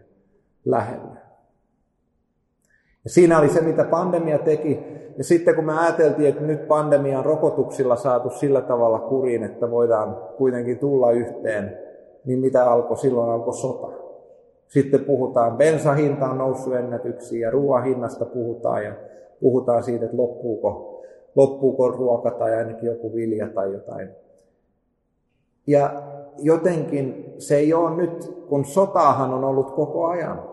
lähelle. 0.65 1.19
Ja 3.03 3.09
siinä 3.09 3.39
oli 3.39 3.49
se, 3.49 3.61
mitä 3.61 3.83
pandemia 3.83 4.39
teki. 4.39 4.79
Ja 5.17 5.23
sitten 5.23 5.55
kun 5.55 5.65
me 5.65 5.79
ajateltiin, 5.79 6.29
että 6.29 6.43
nyt 6.43 6.67
pandemian 6.67 7.25
rokotuksilla 7.25 7.95
saatu 7.95 8.29
sillä 8.29 8.61
tavalla 8.61 8.99
kuriin, 8.99 9.43
että 9.43 9.71
voidaan 9.71 10.17
kuitenkin 10.37 10.79
tulla 10.79 11.11
yhteen, 11.11 11.88
niin 12.25 12.39
mitä 12.39 12.71
alkoi? 12.71 12.97
Silloin 12.97 13.29
alkoi 13.29 13.53
sota. 13.53 13.87
Sitten 14.67 15.05
puhutaan, 15.05 15.57
bensahinta 15.57 16.25
on 16.25 16.37
noussut 16.37 16.75
ennätyksiin 16.75 17.41
ja 17.41 17.51
ruoan 17.51 17.83
hinnasta 17.83 18.25
puhutaan 18.25 18.83
ja 18.83 18.93
puhutaan 19.39 19.83
siitä, 19.83 20.05
että 20.05 20.17
loppuuko, 20.17 21.01
loppuuko 21.35 21.87
ruoka 21.87 22.31
tai 22.31 22.55
ainakin 22.55 22.87
joku 22.87 23.15
vilja 23.15 23.47
tai 23.47 23.73
jotain. 23.73 24.09
Ja 25.67 26.03
jotenkin 26.37 27.33
se 27.37 27.55
ei 27.55 27.73
ole 27.73 27.95
nyt, 27.95 28.45
kun 28.49 28.65
sotaahan 28.65 29.33
on 29.33 29.43
ollut 29.43 29.71
koko 29.71 30.05
ajan 30.05 30.43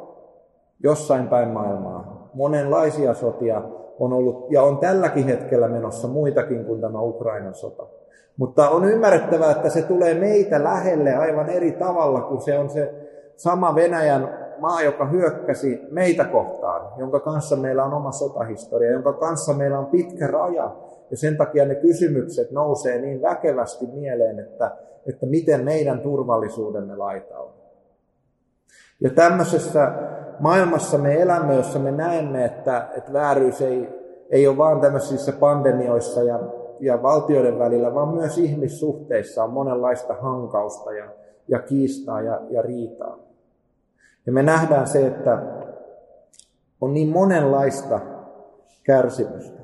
jossain 0.82 1.28
päin 1.28 1.48
maailmaa. 1.48 2.30
Monenlaisia 2.34 3.14
sotia 3.14 3.62
on 3.98 4.12
ollut 4.12 4.46
ja 4.50 4.62
on 4.62 4.78
tälläkin 4.78 5.24
hetkellä 5.24 5.68
menossa 5.68 6.08
muitakin 6.08 6.64
kuin 6.64 6.80
tämä 6.80 7.00
Ukrainan 7.00 7.54
sota. 7.54 7.86
Mutta 8.36 8.68
on 8.68 8.84
ymmärrettävää, 8.84 9.50
että 9.50 9.68
se 9.68 9.82
tulee 9.82 10.14
meitä 10.14 10.64
lähelle 10.64 11.14
aivan 11.14 11.50
eri 11.50 11.72
tavalla, 11.72 12.20
kuin 12.20 12.40
se 12.40 12.58
on 12.58 12.70
se 12.70 12.94
sama 13.36 13.74
Venäjän 13.74 14.46
maa, 14.58 14.82
joka 14.82 15.06
hyökkäsi 15.06 15.80
meitä 15.90 16.24
kohtaan, 16.24 16.92
jonka 16.96 17.20
kanssa 17.20 17.56
meillä 17.56 17.84
on 17.84 17.94
oma 17.94 18.12
sotahistoria, 18.12 18.90
jonka 18.90 19.12
kanssa 19.12 19.52
meillä 19.52 19.78
on 19.78 19.86
pitkä 19.86 20.26
raja. 20.26 20.76
Ja 21.10 21.16
sen 21.16 21.36
takia 21.36 21.64
ne 21.64 21.74
kysymykset 21.74 22.50
nousee 22.50 22.98
niin 23.00 23.22
väkevästi 23.22 23.86
mieleen, 23.86 24.38
että, 24.38 24.76
että 25.06 25.26
miten 25.26 25.64
meidän 25.64 26.00
turvallisuudemme 26.00 26.96
laita 26.96 27.38
on. 27.38 27.50
Ja 29.00 29.10
tämmöisessä 29.10 29.92
maailmassa 30.40 30.98
me 30.98 31.20
elämme, 31.22 31.54
jossa 31.54 31.78
me 31.78 31.90
näemme, 31.90 32.44
että, 32.44 32.88
että 32.96 33.12
vääryys 33.12 33.60
ei, 33.60 33.88
ei 34.30 34.48
ole 34.48 34.56
vaan 34.56 34.80
tämmöisissä 34.80 35.32
pandemioissa 35.32 36.22
ja, 36.22 36.38
ja 36.80 37.02
valtioiden 37.02 37.58
välillä, 37.58 37.94
vaan 37.94 38.08
myös 38.08 38.38
ihmissuhteissa 38.38 39.44
on 39.44 39.52
monenlaista 39.52 40.14
hankausta 40.14 40.92
ja 40.92 41.10
ja 41.48 41.58
kiistaa 41.58 42.22
ja, 42.22 42.40
ja 42.50 42.62
riitaa. 42.62 43.18
Ja 44.26 44.32
me 44.32 44.42
nähdään 44.42 44.86
se, 44.86 45.06
että 45.06 45.42
on 46.80 46.94
niin 46.94 47.08
monenlaista 47.08 48.00
kärsimystä. 48.84 49.62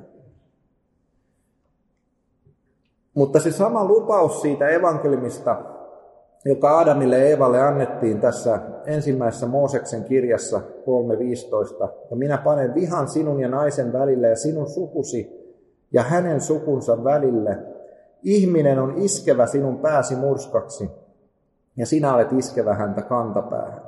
Mutta 3.14 3.40
se 3.40 3.50
sama 3.50 3.84
lupaus 3.84 4.42
siitä 4.42 4.68
evankeliumista, 4.68 5.62
joka 6.44 6.78
Adamille 6.78 7.18
ja 7.18 7.28
Evalle 7.28 7.60
annettiin 7.60 8.20
tässä 8.20 8.60
ensimmäisessä 8.86 9.46
Mooseksen 9.46 10.04
kirjassa 10.04 10.58
3.15. 10.58 11.88
Ja 12.10 12.16
minä 12.16 12.38
panen 12.38 12.74
vihan 12.74 13.08
sinun 13.08 13.40
ja 13.40 13.48
naisen 13.48 13.92
välille 13.92 14.28
ja 14.28 14.36
sinun 14.36 14.70
sukusi 14.70 15.41
ja 15.92 16.02
hänen 16.02 16.40
sukunsa 16.40 17.04
välille. 17.04 17.58
Ihminen 18.22 18.78
on 18.78 18.94
iskevä 18.96 19.46
sinun 19.46 19.78
pääsi 19.78 20.16
murskaksi 20.16 20.90
ja 21.76 21.86
sinä 21.86 22.14
olet 22.14 22.32
iskevä 22.32 22.74
häntä 22.74 23.02
kantapäähän. 23.02 23.82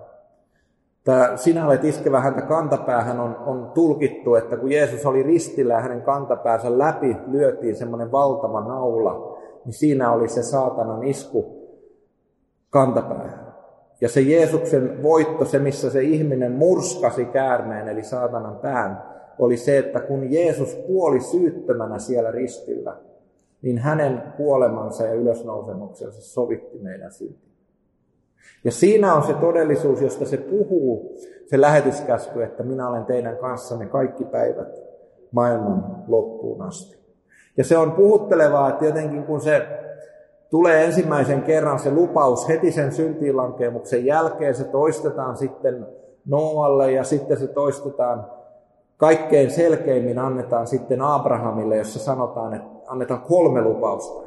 Tämä 1.05 1.37
sinä 1.37 1.67
olet 1.67 1.85
iskevä 1.85 2.21
häntä 2.21 2.43
kantapäähän 2.43 3.21
on, 3.21 3.37
on 3.37 3.71
tulkittu, 3.75 4.35
että 4.35 4.57
kun 4.57 4.73
Jeesus 4.73 5.07
oli 5.07 5.23
ristillä 5.23 5.75
ja 5.75 5.81
hänen 5.81 6.03
kantapäänsä 6.03 6.79
läpi 6.79 7.17
lyötiin 7.27 7.77
semmoinen 7.77 8.13
valtava 8.13 8.61
naula, 8.61 9.39
niin 9.65 9.75
siinä 9.75 10.13
oli 10.13 10.29
se 10.29 10.43
saatanan 10.43 11.05
isku 11.05 11.69
kantapäähän. 12.71 13.55
Ja 14.01 14.09
se 14.09 14.21
Jeesuksen 14.21 15.03
voitto, 15.03 15.45
se 15.45 15.59
missä 15.59 15.91
se 15.91 16.03
ihminen 16.03 16.53
murskasi 16.53 17.25
käärmeen, 17.25 17.89
eli 17.89 18.03
saatanan 18.03 18.57
pään, 18.57 19.14
oli 19.39 19.57
se, 19.57 19.79
että 19.79 20.01
kun 20.01 20.33
Jeesus 20.33 20.75
kuoli 20.75 21.21
syyttömänä 21.21 21.99
siellä 21.99 22.31
ristillä, 22.31 22.97
niin 23.63 23.79
hänen 23.79 24.23
kuolemansa 24.37 25.07
ja 25.07 25.15
ylösnousemuksensa 25.15 26.23
sovitti 26.23 26.79
meidän 26.79 27.13
syntiin. 27.13 27.55
Ja 28.65 28.73
siinä 28.73 29.15
on 29.15 29.23
se 29.23 29.35
todellisuus, 29.35 30.01
josta 30.03 30.27
se 30.27 30.37
puhuu, 30.37 31.15
se 31.47 31.61
lähetyskäsky, 31.61 32.43
että 32.43 32.63
minä 32.63 32.89
olen 32.89 33.05
teidän 33.05 33.37
kanssanne 33.37 33.87
kaikki 33.87 34.25
päivät 34.25 34.83
maailman 35.31 36.05
loppuun 36.09 36.63
asti. 36.63 36.99
Ja 37.57 37.65
se 37.65 37.79
on 37.79 37.93
puhuttelevaa, 37.93 38.69
että 38.69 38.85
jotenkin 38.85 39.25
kun 39.25 39.41
se 39.41 39.67
tulee 40.51 40.85
ensimmäisen 40.85 41.43
kerran 41.43 41.79
se 41.79 41.91
lupaus 41.91 42.49
heti 42.49 42.73
sen 42.73 42.93
syntiinlankemuksen 42.93 44.05
jälkeen, 44.05 44.55
se 44.55 44.65
toistetaan 44.65 45.37
sitten 45.37 45.87
Noalle 46.27 46.93
ja 46.93 47.05
sitten 47.05 47.37
se 47.37 47.47
toistetaan 47.47 48.31
kaikkein 48.97 49.51
selkeimmin 49.51 50.19
annetaan 50.19 50.67
sitten 50.67 51.03
Abrahamille, 51.03 51.77
jossa 51.77 51.99
sanotaan, 51.99 52.55
että 52.55 52.69
annetaan 52.87 53.21
kolme 53.21 53.63
lupausta. 53.63 54.25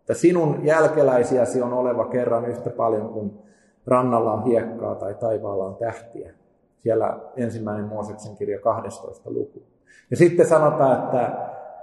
Että 0.00 0.14
sinun 0.14 0.60
jälkeläisiäsi 0.64 1.62
on 1.62 1.72
oleva 1.72 2.04
kerran 2.04 2.44
yhtä 2.44 2.70
paljon 2.70 3.08
kuin 3.08 3.38
rannalla 3.86 4.32
on 4.32 4.44
hiekkaa 4.44 4.94
tai 4.94 5.14
taivaalla 5.14 5.64
on 5.64 5.76
tähtiä. 5.76 6.32
Siellä 6.78 7.18
ensimmäinen 7.36 7.84
Mooseksen 7.84 8.36
kirja 8.36 8.60
12 8.60 9.30
luku. 9.30 9.62
Ja 10.10 10.16
sitten 10.16 10.46
sanotaan, 10.46 10.98
että 10.98 11.32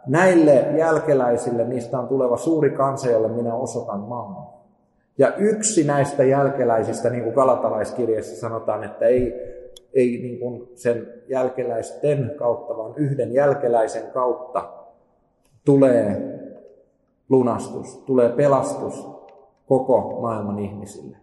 näille 0.07 0.65
jälkeläisille 0.77 1.63
niistä 1.63 1.99
on 1.99 2.07
tuleva 2.07 2.37
suuri 2.37 2.69
kansa, 2.69 3.09
jolle 3.09 3.27
minä 3.27 3.53
osoitan 3.53 3.99
maan. 3.99 4.47
Ja 5.17 5.35
yksi 5.35 5.83
näistä 5.83 6.23
jälkeläisistä, 6.23 7.09
niin 7.09 7.23
kuin 7.23 7.35
Galatalaiskirjassa 7.35 8.35
sanotaan, 8.35 8.83
että 8.83 9.05
ei, 9.05 9.33
ei 9.95 10.19
niin 10.21 10.39
kuin 10.39 10.67
sen 10.75 11.07
jälkeläisten 11.27 12.31
kautta, 12.37 12.77
vaan 12.77 12.93
yhden 12.95 13.33
jälkeläisen 13.33 14.11
kautta 14.13 14.69
tulee 15.65 16.35
lunastus, 17.29 17.97
tulee 17.97 18.29
pelastus 18.29 19.07
koko 19.67 20.19
maailman 20.21 20.59
ihmisille. 20.59 21.17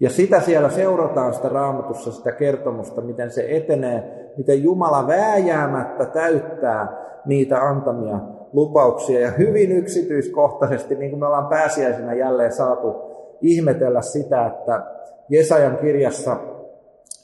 Ja 0.00 0.10
sitä 0.10 0.40
siellä 0.40 0.70
seurataan 0.70 1.34
sitä 1.34 1.48
raamatussa, 1.48 2.12
sitä 2.12 2.32
kertomusta, 2.32 3.00
miten 3.00 3.30
se 3.30 3.46
etenee, 3.48 4.30
miten 4.36 4.62
Jumala 4.62 5.06
vääjäämättä 5.06 6.04
täyttää 6.04 7.08
niitä 7.26 7.62
antamia 7.62 8.20
lupauksia. 8.52 9.20
Ja 9.20 9.30
hyvin 9.30 9.72
yksityiskohtaisesti, 9.72 10.94
niin 10.94 11.10
kuin 11.10 11.20
me 11.20 11.26
ollaan 11.26 11.48
pääsiäisenä 11.48 12.14
jälleen 12.14 12.52
saatu 12.52 12.94
ihmetellä 13.40 14.02
sitä, 14.02 14.46
että 14.46 14.86
Jesajan 15.28 15.76
kirjassa 15.76 16.36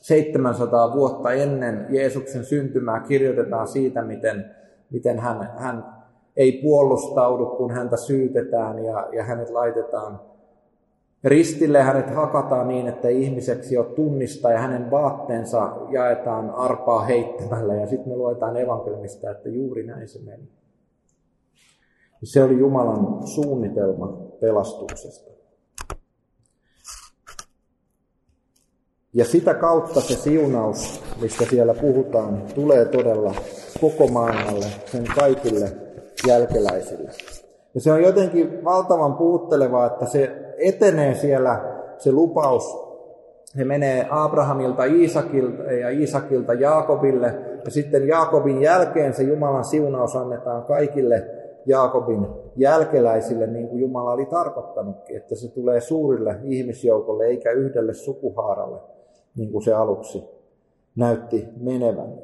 700 0.05 0.93
vuotta 0.93 1.33
ennen 1.33 1.87
Jeesuksen 1.91 2.45
syntymää 2.45 3.01
kirjoitetaan 3.01 3.69
siitä, 3.69 4.03
miten, 4.03 4.45
miten 4.91 5.19
hän, 5.19 5.51
hän 5.57 5.85
ei 6.37 6.61
puolustaudu, 6.63 7.47
kun 7.47 7.71
häntä 7.71 7.97
syytetään 7.97 8.85
ja, 8.85 9.09
ja 9.13 9.25
hänet 9.25 9.51
laitetaan 9.51 10.21
Ristille 11.25 11.83
hänet 11.83 12.15
hakataan 12.15 12.69
niin, 12.69 12.89
että 12.89 13.09
ihmiseksi 13.09 13.75
jo 13.75 13.85
tunnistaa 13.85 14.53
ja 14.53 14.59
hänen 14.59 14.91
vaatteensa 14.91 15.77
jaetaan 15.91 16.51
arpaa 16.51 17.05
heittämällä. 17.05 17.75
Ja 17.75 17.87
sitten 17.87 18.09
me 18.09 18.17
luetaan 18.17 18.57
evankeliumista, 18.57 19.31
että 19.31 19.49
juuri 19.49 19.87
näin 19.87 20.09
se 20.09 20.19
meni. 20.25 20.49
Se 22.25 22.43
oli 22.43 22.59
Jumalan 22.59 23.27
suunnitelma 23.27 24.07
pelastuksesta. 24.41 25.34
Ja 29.15 29.25
sitä 29.25 29.55
kautta 29.55 30.01
se 30.01 30.15
siunaus, 30.15 31.03
mistä 31.23 31.45
siellä 31.45 31.75
puhutaan, 31.75 32.43
tulee 32.55 32.85
todella 32.85 33.35
koko 33.81 34.07
maailmalle, 34.07 34.67
sen 34.87 35.05
kaikille 35.19 35.67
jälkeläisille. 36.29 37.11
Ja 37.75 37.81
se 37.81 37.93
on 37.93 38.03
jotenkin 38.03 38.65
valtavan 38.65 39.15
puuttelevaa, 39.15 39.87
että 39.87 40.07
se 40.07 40.31
etenee 40.59 41.15
siellä 41.15 41.61
se 41.99 42.13
lupaus. 42.13 42.85
Se 43.45 43.65
menee 43.65 44.07
Abrahamilta 44.11 44.85
Iisakilta 44.85 45.63
ja 45.63 45.91
Iisakilta 45.91 46.55
Jaakobille. 46.55 47.35
Ja 47.65 47.71
sitten 47.71 48.09
Jaakobin 48.09 48.63
jälkeen 48.63 49.15
se 49.15 49.23
Jumalan 49.23 49.65
siunaus 49.65 50.17
annetaan 50.17 50.65
kaikille 50.65 51.27
Jaakobin 51.67 52.27
jälkeläisille, 52.57 53.47
niin 53.47 53.69
kuin 53.69 53.81
Jumala 53.81 54.13
oli 54.13 54.27
tarkoittanutkin, 54.27 55.17
että 55.17 55.35
se 55.35 55.49
tulee 55.49 55.81
suurille 55.81 56.37
ihmisjoukolle 56.45 57.25
eikä 57.25 57.51
yhdelle 57.51 57.95
sukuhaaralle, 57.95 58.81
niin 59.37 59.53
kuin 59.53 59.65
se 59.65 59.73
aluksi 59.73 60.25
näytti 60.97 61.45
menevän. 61.57 62.15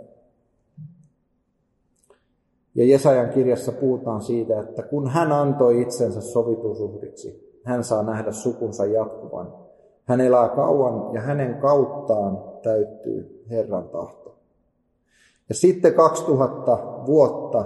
Ja 2.75 2.87
Jesajan 2.87 3.31
kirjassa 3.31 3.73
puhutaan 3.73 4.23
siitä, 4.23 4.61
että 4.61 4.83
kun 4.83 5.09
hän 5.09 5.33
antoi 5.33 5.81
itsensä 5.83 6.21
sovitusuhriksi, 6.21 7.61
hän 7.65 7.85
saa 7.85 8.03
nähdä 8.03 8.33
sukunsa 8.33 8.87
jatkuvan. 8.87 9.55
Hän 10.05 10.21
elää 10.21 10.49
kauan 10.49 11.15
ja 11.15 11.21
hänen 11.21 11.55
kauttaan 11.55 12.39
täyttyy 12.63 13.45
Herran 13.51 13.89
tahto. 13.89 14.35
Ja 15.49 15.55
sitten 15.55 15.95
2000 15.95 16.79
vuotta 17.07 17.65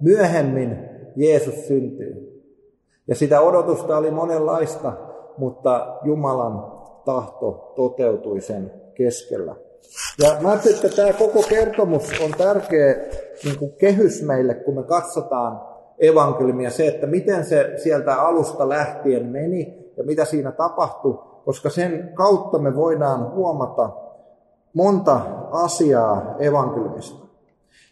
myöhemmin 0.00 0.76
Jeesus 1.16 1.66
syntyy. 1.66 2.42
Ja 3.06 3.14
sitä 3.14 3.40
odotusta 3.40 3.96
oli 3.96 4.10
monenlaista, 4.10 4.92
mutta 5.36 5.98
Jumalan 6.04 6.79
tahto 7.04 7.72
toteutui 7.76 8.40
sen 8.40 8.72
keskellä. 8.94 9.54
Ja 10.22 10.36
mä 10.40 10.48
ajattelin, 10.48 10.76
että 10.76 10.96
tämä 10.96 11.12
koko 11.12 11.42
kertomus 11.48 12.20
on 12.24 12.30
tärkeä 12.38 12.94
niin 13.44 13.58
kuin 13.58 13.72
kehys 13.72 14.22
meille, 14.22 14.54
kun 14.54 14.74
me 14.74 14.82
katsotaan 14.82 15.60
evankeliumia, 15.98 16.70
se, 16.70 16.86
että 16.86 17.06
miten 17.06 17.44
se 17.44 17.72
sieltä 17.76 18.22
alusta 18.22 18.68
lähtien 18.68 19.26
meni 19.26 19.90
ja 19.96 20.04
mitä 20.04 20.24
siinä 20.24 20.52
tapahtui, 20.52 21.18
koska 21.44 21.70
sen 21.70 22.10
kautta 22.14 22.58
me 22.58 22.76
voidaan 22.76 23.32
huomata 23.34 23.90
monta 24.74 25.20
asiaa 25.50 26.36
evankeliumista. 26.38 27.26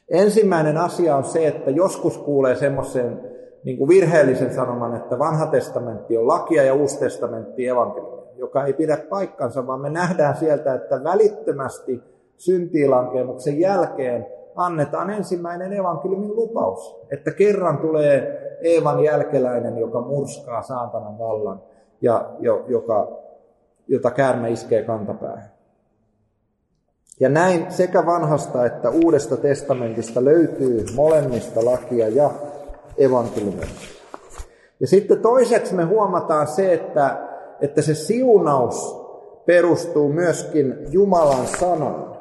Ensimmäinen 0.09 0.77
asia 0.77 1.16
on 1.16 1.25
se, 1.25 1.47
että 1.47 1.71
joskus 1.71 2.18
kuulee 2.18 2.55
semmoisen 2.55 3.21
niin 3.64 3.88
virheellisen 3.88 4.55
sanoman, 4.55 4.97
että 4.97 5.18
vanha 5.18 5.47
testamentti 5.47 6.16
on 6.16 6.29
lakia 6.29 6.62
ja 6.62 6.75
uusi 6.75 6.99
testamentti 6.99 7.68
evankeliumia, 7.68 8.17
joka 8.38 8.64
ei 8.64 8.72
pidä 8.72 8.96
paikkansa, 8.96 9.66
vaan 9.66 9.81
me 9.81 9.90
nähdään 9.90 10.37
sieltä, 10.37 10.74
että 10.74 11.05
välittömästi 11.05 12.03
syntiilankemuksen 12.37 13.61
jälkeen 13.61 14.27
annetaan 14.57 15.11
ensimmäinen 15.11 15.72
evankeliumin 15.72 16.37
lupaus, 16.37 17.01
että 17.11 17.31
kerran 17.31 17.79
tulee 17.79 18.44
Eevan 18.62 19.05
jälkeläinen, 19.05 19.79
joka 19.79 20.01
murskaa 20.01 20.62
saatanan 20.62 21.18
vallan 21.18 21.62
ja 22.01 22.31
jo, 22.40 22.64
joka, 22.68 23.09
jota 23.88 24.11
käärme 24.11 24.51
iskee 24.51 24.83
kantapäähän. 24.83 25.51
Ja 27.20 27.29
näin 27.29 27.72
sekä 27.72 28.07
vanhasta 28.07 28.66
että 28.66 28.90
uudesta 28.90 29.37
testamentista 29.37 30.24
löytyy 30.24 30.87
molemmista 30.96 31.64
lakia 31.64 32.09
ja 32.09 32.31
evankeliumia. 32.98 33.66
Ja 34.81 34.87
sitten 34.87 35.22
toiseksi 35.22 35.74
me 35.74 35.85
huomataan 35.85 36.46
se, 36.46 36.72
että, 36.72 37.28
että 37.61 37.83
se 37.83 37.94
siunaus 37.94 39.09
perustuu 39.47 40.12
myöskin 40.12 40.79
Jumalan 40.90 41.47
sanaan. 41.47 42.18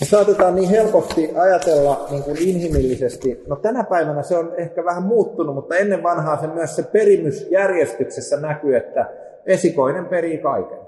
Me 0.00 0.06
saatetaan 0.06 0.54
niin 0.54 0.70
helposti 0.70 1.30
ajatella 1.36 2.06
niin 2.10 2.22
kuin 2.22 2.36
inhimillisesti, 2.38 3.44
no 3.46 3.56
tänä 3.56 3.84
päivänä 3.84 4.22
se 4.22 4.36
on 4.36 4.52
ehkä 4.56 4.84
vähän 4.84 5.02
muuttunut, 5.02 5.54
mutta 5.54 5.76
ennen 5.76 6.02
vanhaa 6.02 6.40
se 6.40 6.46
myös 6.46 6.76
se 6.76 6.82
perimysjärjestyksessä 6.82 8.40
näkyy, 8.40 8.76
että 8.76 9.10
esikoinen 9.46 10.06
perii 10.06 10.38
kaiken. 10.38 10.78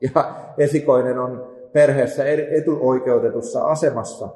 Ja 0.00 0.34
esikoinen 0.58 1.18
on 1.18 1.52
perheessä 1.72 2.24
etuoikeutetussa 2.50 3.64
asemassa. 3.64 4.28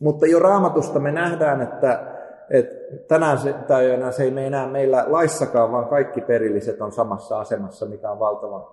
Mutta 0.00 0.26
jo 0.26 0.38
raamatusta 0.38 0.98
me 1.00 1.12
nähdään, 1.12 1.62
että, 1.62 2.17
että 2.50 2.96
tänään 3.08 3.38
se, 3.38 3.52
tai 3.52 3.90
enää 3.90 4.12
se 4.12 4.22
ei 4.22 4.30
me 4.30 4.46
enää 4.46 4.68
meillä 4.68 5.04
laissakaan, 5.08 5.72
vaan 5.72 5.86
kaikki 5.86 6.20
perilliset 6.20 6.80
on 6.80 6.92
samassa 6.92 7.40
asemassa, 7.40 7.86
mikä 7.86 8.10
on 8.10 8.18
valtava 8.18 8.72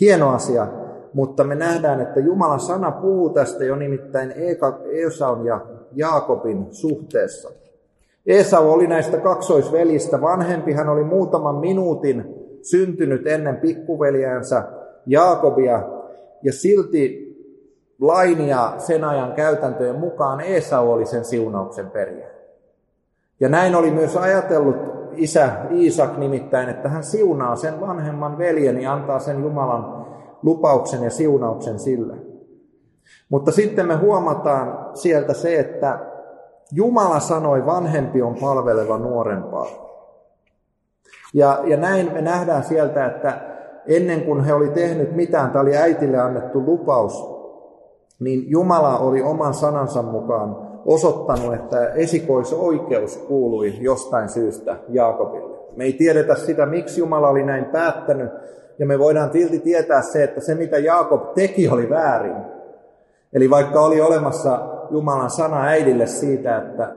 hieno 0.00 0.30
asia. 0.30 0.66
Mutta 1.14 1.44
me 1.44 1.54
nähdään, 1.54 2.00
että 2.00 2.20
Jumalan 2.20 2.60
sana 2.60 2.90
puhuu 2.90 3.30
tästä 3.30 3.64
jo 3.64 3.76
nimittäin 3.76 4.34
Esaun 5.06 5.46
ja 5.46 5.60
Jaakobin 5.92 6.66
suhteessa. 6.70 7.50
Esau 8.26 8.72
oli 8.72 8.86
näistä 8.86 9.16
kaksoisvelistä 9.16 10.20
vanhempi, 10.20 10.72
hän 10.72 10.88
oli 10.88 11.04
muutaman 11.04 11.54
minuutin 11.54 12.34
syntynyt 12.62 13.26
ennen 13.26 13.56
pikkuveljäänsä 13.56 14.62
Jaakobia, 15.06 15.82
ja 16.42 16.52
silti 16.52 17.32
lain 18.00 18.48
ja 18.48 18.74
sen 18.78 19.04
ajan 19.04 19.32
käytäntöjen 19.32 19.98
mukaan 19.98 20.40
Esau 20.40 20.92
oli 20.92 21.06
sen 21.06 21.24
siunauksen 21.24 21.90
perijä. 21.90 22.31
Ja 23.42 23.48
näin 23.48 23.74
oli 23.74 23.90
myös 23.90 24.16
ajatellut 24.16 24.76
isä 25.12 25.52
Iisak 25.70 26.16
nimittäin, 26.16 26.68
että 26.68 26.88
hän 26.88 27.04
siunaa 27.04 27.56
sen 27.56 27.80
vanhemman 27.80 28.38
veljen 28.38 28.82
ja 28.82 28.92
antaa 28.92 29.18
sen 29.18 29.42
Jumalan 29.42 30.06
lupauksen 30.42 31.02
ja 31.02 31.10
siunauksen 31.10 31.78
sille. 31.78 32.14
Mutta 33.28 33.52
sitten 33.52 33.86
me 33.86 33.94
huomataan 33.94 34.96
sieltä 34.96 35.34
se, 35.34 35.58
että 35.58 35.98
Jumala 36.72 37.20
sanoi, 37.20 37.66
vanhempi 37.66 38.22
on 38.22 38.34
palveleva 38.34 38.98
nuorempaa. 38.98 39.66
Ja, 41.34 41.60
ja 41.64 41.76
näin 41.76 42.12
me 42.12 42.20
nähdään 42.20 42.64
sieltä, 42.64 43.06
että 43.06 43.40
ennen 43.86 44.22
kuin 44.22 44.44
he 44.44 44.54
oli 44.54 44.68
tehnyt 44.68 45.16
mitään, 45.16 45.50
tämä 45.50 45.62
oli 45.62 45.76
äitille 45.76 46.18
annettu 46.18 46.64
lupaus, 46.66 47.42
niin 48.20 48.50
Jumala 48.50 48.98
oli 48.98 49.22
oman 49.22 49.54
sanansa 49.54 50.02
mukaan 50.02 50.71
osoittanut, 50.86 51.54
että 51.54 51.88
esikoisoikeus 51.88 53.16
kuului 53.16 53.74
jostain 53.80 54.28
syystä 54.28 54.76
Jaakobille. 54.88 55.58
Me 55.76 55.84
ei 55.84 55.92
tiedetä 55.92 56.34
sitä, 56.34 56.66
miksi 56.66 57.00
Jumala 57.00 57.28
oli 57.28 57.42
näin 57.42 57.64
päättänyt, 57.64 58.30
ja 58.78 58.86
me 58.86 58.98
voidaan 58.98 59.32
silti 59.32 59.58
tietää 59.58 60.02
se, 60.02 60.24
että 60.24 60.40
se 60.40 60.54
mitä 60.54 60.78
Jaakob 60.78 61.34
teki 61.34 61.68
oli 61.68 61.90
väärin. 61.90 62.36
Eli 63.32 63.50
vaikka 63.50 63.80
oli 63.80 64.00
olemassa 64.00 64.58
Jumalan 64.90 65.30
sana 65.30 65.64
äidille 65.64 66.06
siitä, 66.06 66.58
että, 66.58 66.96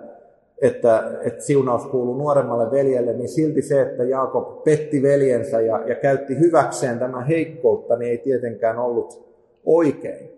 että, 0.62 1.04
että 1.22 1.44
siunaus 1.44 1.86
kuuluu 1.86 2.18
nuoremmalle 2.18 2.72
veljelle, 2.72 3.14
niin 3.14 3.30
silti 3.30 3.62
se, 3.62 3.82
että 3.82 4.04
Jaakob 4.04 4.64
petti 4.64 5.02
veljensä 5.02 5.62
ja, 5.62 5.80
ja 5.88 5.96
käytti 5.96 6.40
hyväkseen 6.40 7.00
tämän 7.00 7.28
heikkoutta, 7.28 7.96
niin 7.96 8.12
ei 8.12 8.18
tietenkään 8.18 8.80
ollut 8.80 9.26
oikein. 9.66 10.30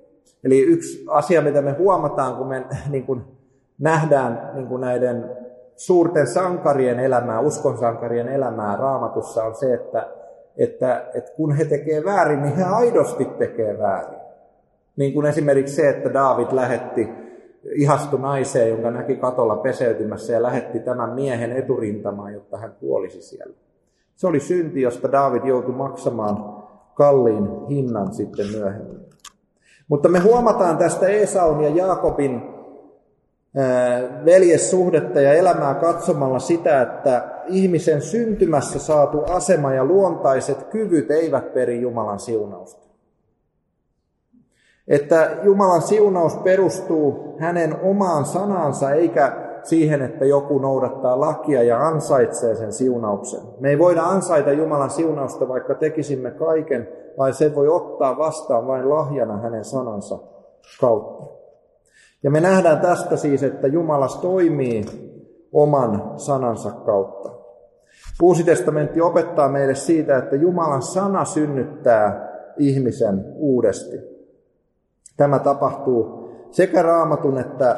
Eli 0.44 0.62
yksi 0.62 1.06
asia, 1.08 1.42
mitä 1.42 1.62
me 1.62 1.72
huomataan, 1.72 2.36
kun 2.36 2.48
me 2.48 2.64
niin 2.90 3.04
kuin 3.04 3.22
nähdään 3.80 4.52
niin 4.54 4.68
kuin 4.68 4.82
näiden 4.82 5.38
suurten 5.76 6.28
sankarien 6.28 7.00
elämää, 7.00 7.40
uskon 7.40 7.78
sankarien 7.78 8.30
elämää 8.30 8.76
raamatussa, 8.76 9.44
on 9.44 9.56
se, 9.56 9.74
että, 9.74 10.08
että, 10.58 11.06
että 11.14 11.32
kun 11.36 11.52
he 11.52 11.66
tekee 11.66 12.06
väärin, 12.06 12.42
niin 12.42 12.56
he 12.56 12.64
aidosti 12.64 13.26
tekee 13.26 13.80
väärin. 13.80 14.20
Niin 14.96 15.14
kuin 15.14 15.26
esimerkiksi 15.26 15.76
se, 15.76 15.90
että 15.90 16.14
Daavid 16.14 16.48
lähetti 16.52 17.10
ihastu 17.76 18.18
naiseen, 18.18 18.70
jonka 18.70 18.92
näki 18.92 19.16
katolla 19.16 19.56
peseytymässä 19.56 20.34
ja 20.34 20.44
lähetti 20.44 20.80
tämän 20.80 21.10
miehen 21.10 21.52
eturintamaan, 21.52 22.34
jotta 22.34 22.58
hän 22.58 22.76
kuolisi 22.80 23.22
siellä. 23.22 23.56
Se 24.16 24.28
oli 24.28 24.40
synti, 24.40 24.82
josta 24.82 25.12
Daavid 25.12 25.46
joutui 25.46 25.76
maksamaan 25.76 26.64
kalliin 26.94 27.68
hinnan 27.70 28.14
sitten 28.14 28.46
myöhemmin. 28.52 29.06
Mutta 29.88 30.10
me 30.10 30.20
huomataan 30.20 30.78
tästä 30.78 31.08
Esaun 31.08 31.64
ja 31.64 31.70
Jaakobin 31.70 32.57
veljessuhdetta 34.26 35.22
ja 35.22 35.34
elämää 35.34 35.76
katsomalla 35.76 36.40
sitä, 36.40 36.82
että 36.82 37.30
ihmisen 37.48 38.02
syntymässä 38.02 38.80
saatu 38.80 39.24
asema 39.24 39.74
ja 39.74 39.86
luontaiset 39.86 40.64
kyvyt 40.64 41.12
eivät 41.12 41.54
peri 41.54 41.82
Jumalan 41.82 42.20
siunausta. 42.20 42.88
Että 44.88 45.30
Jumalan 45.44 45.82
siunaus 45.82 46.36
perustuu 46.36 47.36
hänen 47.40 47.76
omaan 47.84 48.26
sanansa 48.26 48.92
eikä 48.92 49.48
siihen, 49.64 50.02
että 50.02 50.26
joku 50.26 50.58
noudattaa 50.58 51.20
lakia 51.20 51.64
ja 51.64 51.88
ansaitsee 51.88 52.56
sen 52.56 52.74
siunauksen. 52.74 53.42
Me 53.60 53.70
ei 53.70 53.80
voida 53.80 54.04
ansaita 54.04 54.52
Jumalan 54.52 54.90
siunausta, 54.90 55.48
vaikka 55.48 55.76
tekisimme 55.76 56.32
kaiken, 56.32 56.90
vaan 57.18 57.34
se 57.34 57.56
voi 57.56 57.68
ottaa 57.68 58.18
vastaan 58.18 58.68
vain 58.68 58.90
lahjana 58.90 59.38
hänen 59.38 59.66
sanansa 59.66 60.20
kautta. 60.82 61.47
Ja 62.24 62.32
me 62.32 62.40
nähdään 62.40 62.80
tästä 62.80 63.18
siis, 63.18 63.44
että 63.44 63.68
Jumalas 63.68 64.16
toimii 64.18 64.86
oman 65.54 66.14
sanansa 66.16 66.72
kautta. 66.72 67.30
Uusi 68.22 68.44
testamentti 68.44 69.02
opettaa 69.02 69.50
meille 69.50 69.76
siitä, 69.76 70.18
että 70.18 70.36
Jumalan 70.36 70.82
sana 70.82 71.26
synnyttää 71.26 72.30
ihmisen 72.58 73.26
uudesti. 73.36 73.98
Tämä 75.18 75.40
tapahtuu 75.40 76.30
sekä 76.52 76.82
raamatun 76.82 77.38
että 77.38 77.78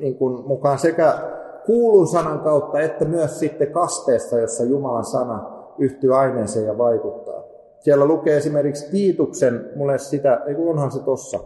niin 0.00 0.14
kuin 0.14 0.46
mukaan 0.46 0.78
sekä 0.78 1.18
kuulun 1.66 2.06
sanan 2.06 2.40
kautta 2.40 2.80
että 2.80 3.04
myös 3.04 3.38
sitten 3.38 3.72
kasteessa, 3.72 4.38
jossa 4.38 4.64
Jumalan 4.64 5.04
sana 5.04 5.50
yhtyy 5.78 6.16
aineeseen 6.16 6.66
ja 6.66 6.78
vaikuttaa. 6.78 7.42
Siellä 7.78 8.06
lukee 8.06 8.36
esimerkiksi 8.36 8.90
Tiituksen, 8.90 9.70
mulle 9.76 9.98
sitä, 9.98 10.42
ei 10.46 10.54
onhan 10.58 10.92
se 10.92 11.02
tossa, 11.02 11.38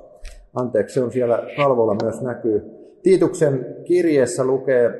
anteeksi, 0.55 0.95
se 0.95 1.03
on 1.03 1.13
siellä 1.13 1.43
kalvolla 1.57 1.97
myös 2.03 2.21
näkyy. 2.23 2.63
Tiituksen 3.03 3.77
kirjeessä 3.85 4.45
lukee, 4.45 4.91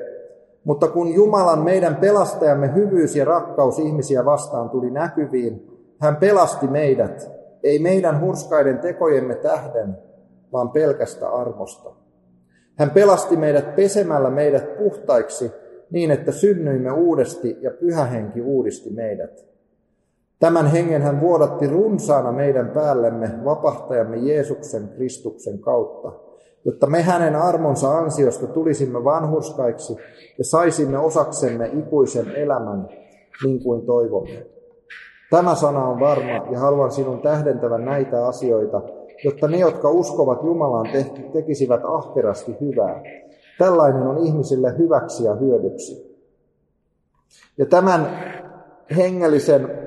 mutta 0.63 0.87
kun 0.87 1.13
Jumalan 1.13 1.63
meidän 1.63 1.95
pelastajamme 1.95 2.73
hyvyys 2.75 3.15
ja 3.15 3.25
rakkaus 3.25 3.79
ihmisiä 3.79 4.25
vastaan 4.25 4.69
tuli 4.69 4.91
näkyviin, 4.91 5.67
hän 5.99 6.15
pelasti 6.15 6.67
meidät 6.67 7.31
ei 7.63 7.79
meidän 7.79 8.21
hurskaiden 8.21 8.79
tekojemme 8.79 9.35
tähden, 9.35 9.97
vaan 10.53 10.69
pelkästä 10.69 11.29
armosta. 11.29 11.91
Hän 12.75 12.89
pelasti 12.89 13.37
meidät 13.37 13.75
pesemällä 13.75 14.29
meidät 14.29 14.77
puhtaiksi 14.77 15.51
niin, 15.91 16.11
että 16.11 16.31
synnyimme 16.31 16.91
uudesti 16.91 17.57
ja 17.61 17.71
pyhä 17.71 18.05
henki 18.05 18.41
uudisti 18.41 18.89
meidät. 18.89 19.50
Tämän 20.41 20.67
hengen 20.67 21.01
hän 21.01 21.21
vuodatti 21.21 21.67
runsaana 21.67 22.31
meidän 22.31 22.69
päällemme 22.69 23.29
vapahtajamme 23.45 24.17
Jeesuksen 24.17 24.89
Kristuksen 24.95 25.59
kautta, 25.59 26.11
jotta 26.65 26.87
me 26.87 27.01
hänen 27.01 27.35
armonsa 27.35 27.97
ansiosta 27.97 28.47
tulisimme 28.47 29.03
vanhurskaiksi 29.03 29.95
ja 30.37 30.43
saisimme 30.43 30.97
osaksemme 30.97 31.69
ikuisen 31.73 32.35
elämän 32.35 32.89
niin 33.43 33.63
kuin 33.63 33.85
toivomme. 33.85 34.45
Tämä 35.29 35.55
sana 35.55 35.85
on 35.87 35.99
varma 35.99 36.47
ja 36.51 36.59
haluan 36.59 36.91
sinun 36.91 37.21
tähdentävän 37.21 37.85
näitä 37.85 38.27
asioita, 38.27 38.81
jotta 39.23 39.47
ne, 39.47 39.57
jotka 39.57 39.89
uskovat 39.89 40.43
Jumalaan, 40.43 40.87
tekisivät 41.33 41.81
ahkerasti 41.83 42.57
hyvää. 42.61 43.03
Tällainen 43.59 44.07
on 44.07 44.17
ihmisille 44.17 44.77
hyväksi 44.77 45.23
ja 45.23 45.35
hyödyksi. 45.35 46.21
Ja 47.57 47.65
tämän 47.65 48.07
hengellisen 48.97 49.80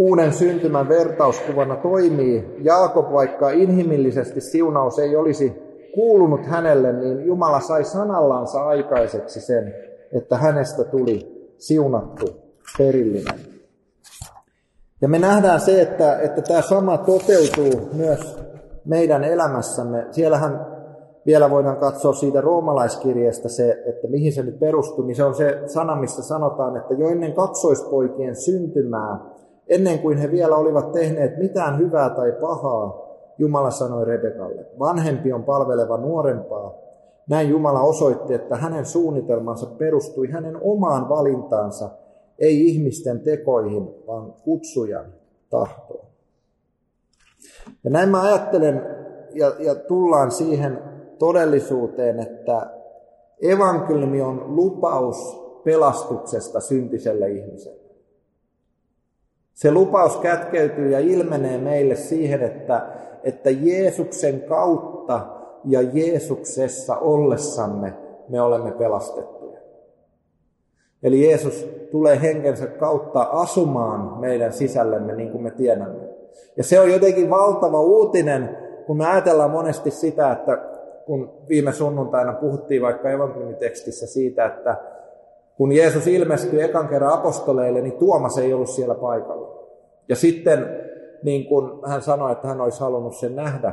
uuden 0.00 0.32
syntymän 0.32 0.88
vertauskuvana 0.88 1.76
toimii 1.76 2.56
Jaakob, 2.58 3.12
vaikka 3.12 3.50
inhimillisesti 3.50 4.40
siunaus 4.40 4.98
ei 4.98 5.16
olisi 5.16 5.62
kuulunut 5.94 6.46
hänelle, 6.46 6.92
niin 6.92 7.26
Jumala 7.26 7.60
sai 7.60 7.84
sanallansa 7.84 8.64
aikaiseksi 8.64 9.40
sen, 9.40 9.74
että 10.12 10.36
hänestä 10.36 10.84
tuli 10.84 11.48
siunattu 11.58 12.26
perillinen. 12.78 13.40
Ja 15.00 15.08
me 15.08 15.18
nähdään 15.18 15.60
se, 15.60 15.82
että, 15.82 16.18
että 16.18 16.42
tämä 16.42 16.62
sama 16.62 16.98
toteutuu 16.98 17.88
myös 17.92 18.38
meidän 18.84 19.24
elämässämme. 19.24 20.06
Siellähän 20.10 20.66
vielä 21.26 21.50
voidaan 21.50 21.76
katsoa 21.76 22.12
siitä 22.12 22.40
roomalaiskirjeestä 22.40 23.48
se, 23.48 23.82
että 23.86 24.08
mihin 24.08 24.32
se 24.32 24.42
nyt 24.42 24.60
perustuu, 24.60 25.04
niin 25.04 25.16
se 25.16 25.24
on 25.24 25.34
se 25.34 25.62
sana, 25.66 25.96
missä 25.96 26.22
sanotaan, 26.22 26.76
että 26.76 26.94
jo 26.94 27.08
ennen 27.08 27.32
kaksoispoikien 27.32 28.36
syntymää, 28.36 29.39
ennen 29.70 29.98
kuin 29.98 30.18
he 30.18 30.30
vielä 30.30 30.56
olivat 30.56 30.92
tehneet 30.92 31.38
mitään 31.38 31.78
hyvää 31.78 32.10
tai 32.10 32.32
pahaa, 32.32 33.10
Jumala 33.38 33.70
sanoi 33.70 34.04
Rebekalle, 34.04 34.66
vanhempi 34.78 35.32
on 35.32 35.44
palveleva 35.44 35.96
nuorempaa. 35.96 36.74
Näin 37.28 37.50
Jumala 37.50 37.80
osoitti, 37.80 38.34
että 38.34 38.56
hänen 38.56 38.86
suunnitelmansa 38.86 39.66
perustui 39.66 40.28
hänen 40.28 40.58
omaan 40.62 41.08
valintaansa– 41.08 41.90
ei 42.40 42.66
ihmisten 42.68 43.20
tekoihin, 43.20 43.94
vaan 44.06 44.32
kutsujan 44.32 45.12
tahtoon. 45.50 46.06
Ja 47.84 47.90
näin 47.90 48.08
mä 48.08 48.22
ajattelen, 48.22 48.82
ja, 49.34 49.52
ja 49.58 49.74
tullaan 49.74 50.30
siihen 50.30 50.82
todellisuuteen, 51.18 52.20
että 52.20 52.70
evankeliumi 53.42 54.22
on 54.22 54.56
lupaus 54.56 55.40
pelastuksesta 55.64 56.60
syntiselle 56.60 57.30
ihmiselle. 57.30 57.79
Se 59.60 59.70
lupaus 59.70 60.16
kätkeytyy 60.16 60.90
ja 60.90 60.98
ilmenee 60.98 61.58
meille 61.58 61.96
siihen, 61.96 62.42
että, 62.42 62.86
että 63.24 63.50
Jeesuksen 63.50 64.40
kautta 64.40 65.26
ja 65.64 65.82
Jeesuksessa 65.82 66.96
ollessamme 66.96 67.94
me 68.28 68.40
olemme 68.40 68.70
pelastettuja. 68.72 69.58
Eli 71.02 71.24
Jeesus 71.24 71.68
tulee 71.90 72.20
henkensä 72.22 72.66
kautta 72.66 73.22
asumaan 73.22 74.20
meidän 74.20 74.52
sisällemme, 74.52 75.14
niin 75.14 75.30
kuin 75.30 75.42
me 75.42 75.50
tiedämme. 75.50 76.08
Ja 76.56 76.64
se 76.64 76.80
on 76.80 76.92
jotenkin 76.92 77.30
valtava 77.30 77.80
uutinen, 77.80 78.56
kun 78.86 78.96
me 78.96 79.06
ajatellaan 79.06 79.50
monesti 79.50 79.90
sitä, 79.90 80.32
että 80.32 80.56
kun 81.06 81.32
viime 81.48 81.72
sunnuntaina 81.72 82.32
puhuttiin 82.32 82.82
vaikka 82.82 83.10
evankeliumitekstissä 83.10 84.06
siitä, 84.06 84.46
että 84.46 84.76
kun 85.60 85.72
Jeesus 85.72 86.06
ilmestyi 86.06 86.62
ekan 86.62 86.88
kerran 86.88 87.12
apostoleille, 87.12 87.80
niin 87.80 87.98
Tuomas 87.98 88.38
ei 88.38 88.52
ollut 88.52 88.68
siellä 88.68 88.94
paikalla. 88.94 89.68
Ja 90.08 90.16
sitten 90.16 90.66
niin 91.22 91.46
kuin 91.46 91.70
hän 91.86 92.02
sanoi, 92.02 92.32
että 92.32 92.48
hän 92.48 92.60
olisi 92.60 92.80
halunnut 92.80 93.16
sen 93.16 93.36
nähdä. 93.36 93.72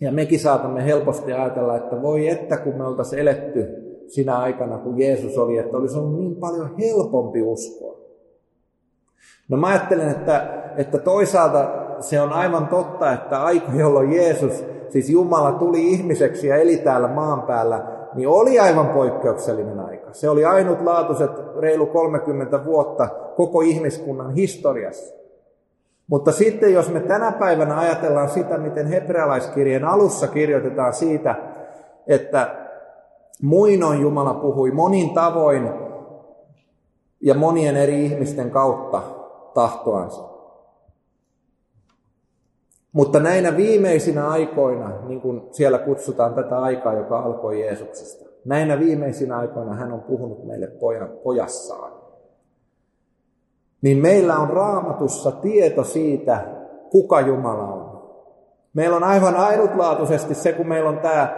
Ja 0.00 0.12
mekin 0.12 0.40
saatamme 0.40 0.84
helposti 0.84 1.32
ajatella, 1.32 1.76
että 1.76 2.02
voi 2.02 2.28
että 2.28 2.56
kun 2.56 2.74
me 2.74 2.86
oltaisiin 2.86 3.20
eletty 3.22 3.66
sinä 4.06 4.38
aikana, 4.38 4.78
kun 4.78 4.98
Jeesus 4.98 5.38
oli, 5.38 5.58
että 5.58 5.76
olisi 5.76 5.98
ollut 5.98 6.20
niin 6.20 6.36
paljon 6.36 6.76
helpompi 6.78 7.42
uskoa. 7.42 7.96
No 9.48 9.56
mä 9.56 9.66
ajattelen, 9.66 10.10
että, 10.10 10.62
että 10.76 10.98
toisaalta 10.98 11.68
se 12.00 12.20
on 12.20 12.32
aivan 12.32 12.68
totta, 12.68 13.12
että 13.12 13.42
aika, 13.42 13.72
jolloin 13.74 14.12
Jeesus, 14.12 14.64
siis 14.88 15.10
Jumala 15.10 15.52
tuli 15.52 15.88
ihmiseksi 15.88 16.46
ja 16.46 16.56
eli 16.56 16.76
täällä 16.76 17.08
maan 17.08 17.42
päällä, 17.42 17.99
niin 18.14 18.28
oli 18.28 18.58
aivan 18.58 18.88
poikkeuksellinen 18.88 19.80
aika. 19.80 20.12
Se 20.12 20.28
oli 20.28 20.44
ainutlaatuiset 20.44 21.30
reilu 21.58 21.86
30 21.86 22.64
vuotta 22.64 23.08
koko 23.36 23.60
ihmiskunnan 23.60 24.30
historiassa. 24.30 25.14
Mutta 26.06 26.32
sitten 26.32 26.74
jos 26.74 26.92
me 26.92 27.00
tänä 27.00 27.32
päivänä 27.32 27.78
ajatellaan 27.78 28.28
sitä, 28.28 28.58
miten 28.58 28.86
hebrealaiskirjeen 28.86 29.84
alussa 29.84 30.26
kirjoitetaan 30.26 30.92
siitä, 30.92 31.34
että 32.06 32.56
muinoin 33.42 34.00
Jumala 34.00 34.34
puhui 34.34 34.70
monin 34.70 35.14
tavoin 35.14 35.70
ja 37.20 37.34
monien 37.34 37.76
eri 37.76 38.04
ihmisten 38.04 38.50
kautta 38.50 39.02
tahtoansa. 39.54 40.29
Mutta 42.92 43.20
näinä 43.20 43.56
viimeisinä 43.56 44.28
aikoina, 44.28 44.92
niin 45.06 45.20
kuin 45.20 45.42
siellä 45.50 45.78
kutsutaan 45.78 46.34
tätä 46.34 46.58
aikaa, 46.58 46.92
joka 46.92 47.20
alkoi 47.20 47.60
Jeesuksesta, 47.60 48.24
näinä 48.44 48.78
viimeisinä 48.78 49.38
aikoina 49.38 49.74
hän 49.74 49.92
on 49.92 50.00
puhunut 50.00 50.46
meille 50.46 50.66
pojassaan. 51.22 51.92
Niin 53.82 53.98
meillä 53.98 54.36
on 54.36 54.50
raamatussa 54.50 55.30
tieto 55.30 55.84
siitä, 55.84 56.40
kuka 56.90 57.20
Jumala 57.20 57.64
on. 57.64 58.00
Meillä 58.74 58.96
on 58.96 59.04
aivan 59.04 59.36
ainutlaatuisesti 59.36 60.34
se, 60.34 60.52
kun 60.52 60.68
meillä 60.68 60.88
on 60.88 60.98
tämä, 60.98 61.28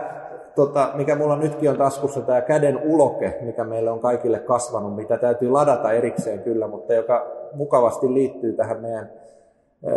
tota, 0.54 0.90
mikä 0.94 1.16
mulla 1.16 1.36
nytkin 1.36 1.70
on 1.70 1.76
taskussa, 1.76 2.20
tämä 2.20 2.40
käden 2.40 2.80
uloke, 2.84 3.38
mikä 3.40 3.64
meille 3.64 3.90
on 3.90 4.00
kaikille 4.00 4.38
kasvanut, 4.38 4.96
mitä 4.96 5.18
täytyy 5.18 5.50
ladata 5.50 5.92
erikseen 5.92 6.42
kyllä, 6.42 6.66
mutta 6.66 6.94
joka 6.94 7.26
mukavasti 7.52 8.14
liittyy 8.14 8.52
tähän 8.52 8.80
meidän 8.80 9.10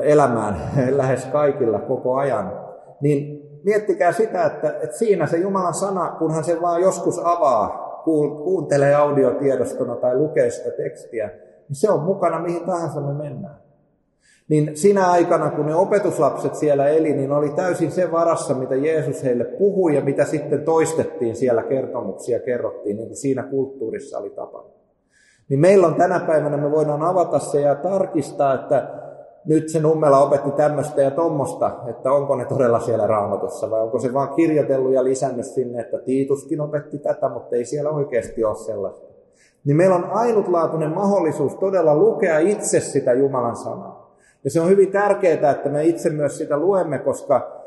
elämään 0.02 0.56
lähes 0.98 1.26
kaikilla 1.26 1.80
koko 1.80 2.16
ajan, 2.16 2.60
niin 3.02 3.42
miettikää 3.64 4.12
sitä, 4.12 4.46
että, 4.46 4.80
että 4.84 4.98
siinä 4.98 5.28
se 5.28 5.38
Jumalan 5.38 5.74
sana, 5.74 6.16
kun 6.20 6.32
hän 6.34 6.44
sen 6.44 6.62
vaan 6.62 6.82
joskus 6.82 7.20
avaa, 7.24 7.86
kuuntelee 8.44 8.96
audiotiedostona 8.96 9.96
tai 9.96 10.18
lukee 10.18 10.50
sitä 10.50 10.72
tekstiä, 10.72 11.28
niin 11.70 11.76
se 11.76 11.92
on 11.92 12.04
mukana 12.04 12.40
mihin 12.40 12.66
tahansa 12.66 13.02
me 13.02 13.14
mennään. 13.14 13.66
Niin 14.50 14.78
sinä 14.78 15.12
aikana, 15.12 15.50
kun 15.50 15.66
ne 15.66 15.76
opetuslapset 15.76 16.56
siellä 16.56 16.88
eli, 16.88 17.14
niin 17.14 17.32
oli 17.32 17.50
täysin 17.50 17.92
se 17.92 18.12
varassa, 18.12 18.54
mitä 18.54 18.76
Jeesus 18.76 19.24
heille 19.24 19.44
puhui 19.44 19.96
ja 19.96 20.02
mitä 20.02 20.26
sitten 20.26 20.66
toistettiin 20.66 21.36
siellä 21.36 21.64
kertomuksia, 21.64 22.40
kerrottiin, 22.40 22.98
niin 22.98 23.08
kuin 23.08 23.18
siinä 23.18 23.44
kulttuurissa 23.44 24.18
oli 24.18 24.30
tapana. 24.30 24.70
Niin 25.50 25.60
meillä 25.60 25.88
on 25.88 25.96
tänä 25.96 26.20
päivänä, 26.20 26.58
me 26.58 26.72
voidaan 26.72 27.02
avata 27.02 27.40
se 27.40 27.62
ja 27.62 27.76
tarkistaa, 27.76 28.54
että 28.54 29.05
nyt 29.46 29.70
se 29.70 29.80
Nummela 29.80 30.20
opetti 30.20 30.52
tämmöistä 30.52 31.02
ja 31.02 31.12
tuommoista, 31.12 31.72
että 31.88 32.12
onko 32.12 32.36
ne 32.36 32.46
todella 32.46 32.80
siellä 32.80 33.08
raamatussa 33.08 33.72
vai 33.72 33.82
onko 33.82 34.00
se 34.00 34.14
vaan 34.14 34.36
kirjoitellut 34.36 34.94
ja 34.94 35.04
lisännyt 35.04 35.46
sinne, 35.46 35.82
että 35.82 35.98
Tiituskin 35.98 36.62
opetti 36.62 36.98
tätä, 36.98 37.30
mutta 37.30 37.56
ei 37.56 37.66
siellä 37.66 37.90
oikeasti 37.90 38.44
ole 38.44 38.56
sellaista. 38.56 39.06
Niin 39.66 39.78
meillä 39.78 39.96
on 39.96 40.10
ainutlaatuinen 40.12 40.92
mahdollisuus 40.92 41.56
todella 41.56 41.96
lukea 41.96 42.40
itse 42.40 42.80
sitä 42.80 43.14
Jumalan 43.14 43.56
sanaa. 43.56 44.16
Ja 44.44 44.52
se 44.52 44.62
on 44.62 44.70
hyvin 44.70 44.92
tärkeää, 44.92 45.52
että 45.52 45.70
me 45.70 45.84
itse 45.84 46.10
myös 46.10 46.38
sitä 46.38 46.58
luemme, 46.58 47.00
koska 47.00 47.62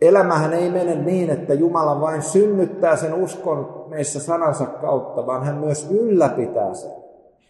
elämähän 0.00 0.52
ei 0.52 0.70
mene 0.70 0.94
niin, 0.94 1.30
että 1.30 1.54
Jumala 1.54 2.00
vain 2.00 2.22
synnyttää 2.22 2.96
sen 2.96 3.14
uskon 3.14 3.84
meissä 3.88 4.20
sanansa 4.20 4.66
kautta, 4.66 5.26
vaan 5.26 5.44
hän 5.44 5.56
myös 5.56 5.90
ylläpitää 5.90 6.74
sen. 6.74 7.05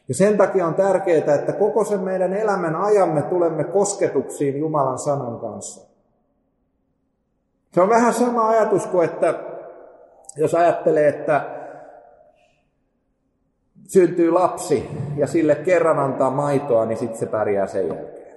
Ja 0.08 0.14
sen 0.14 0.36
takia 0.36 0.66
on 0.66 0.74
tärkeää, 0.74 1.34
että 1.34 1.52
koko 1.52 1.84
sen 1.84 2.00
meidän 2.00 2.32
elämän 2.32 2.76
ajamme 2.76 3.22
tulemme 3.22 3.64
kosketuksiin 3.64 4.58
Jumalan 4.58 4.98
sanan 4.98 5.40
kanssa. 5.40 5.86
Se 7.72 7.80
on 7.80 7.88
vähän 7.88 8.14
sama 8.14 8.48
ajatus 8.48 8.86
kuin, 8.86 9.04
että 9.04 9.34
jos 10.36 10.54
ajattelee, 10.54 11.08
että 11.08 11.44
syntyy 13.88 14.30
lapsi 14.30 14.90
ja 15.16 15.26
sille 15.26 15.54
kerran 15.54 15.98
antaa 15.98 16.30
maitoa, 16.30 16.86
niin 16.86 16.98
sitten 16.98 17.18
se 17.18 17.26
pärjää 17.26 17.66
sen 17.66 17.88
jälkeen. 17.88 18.36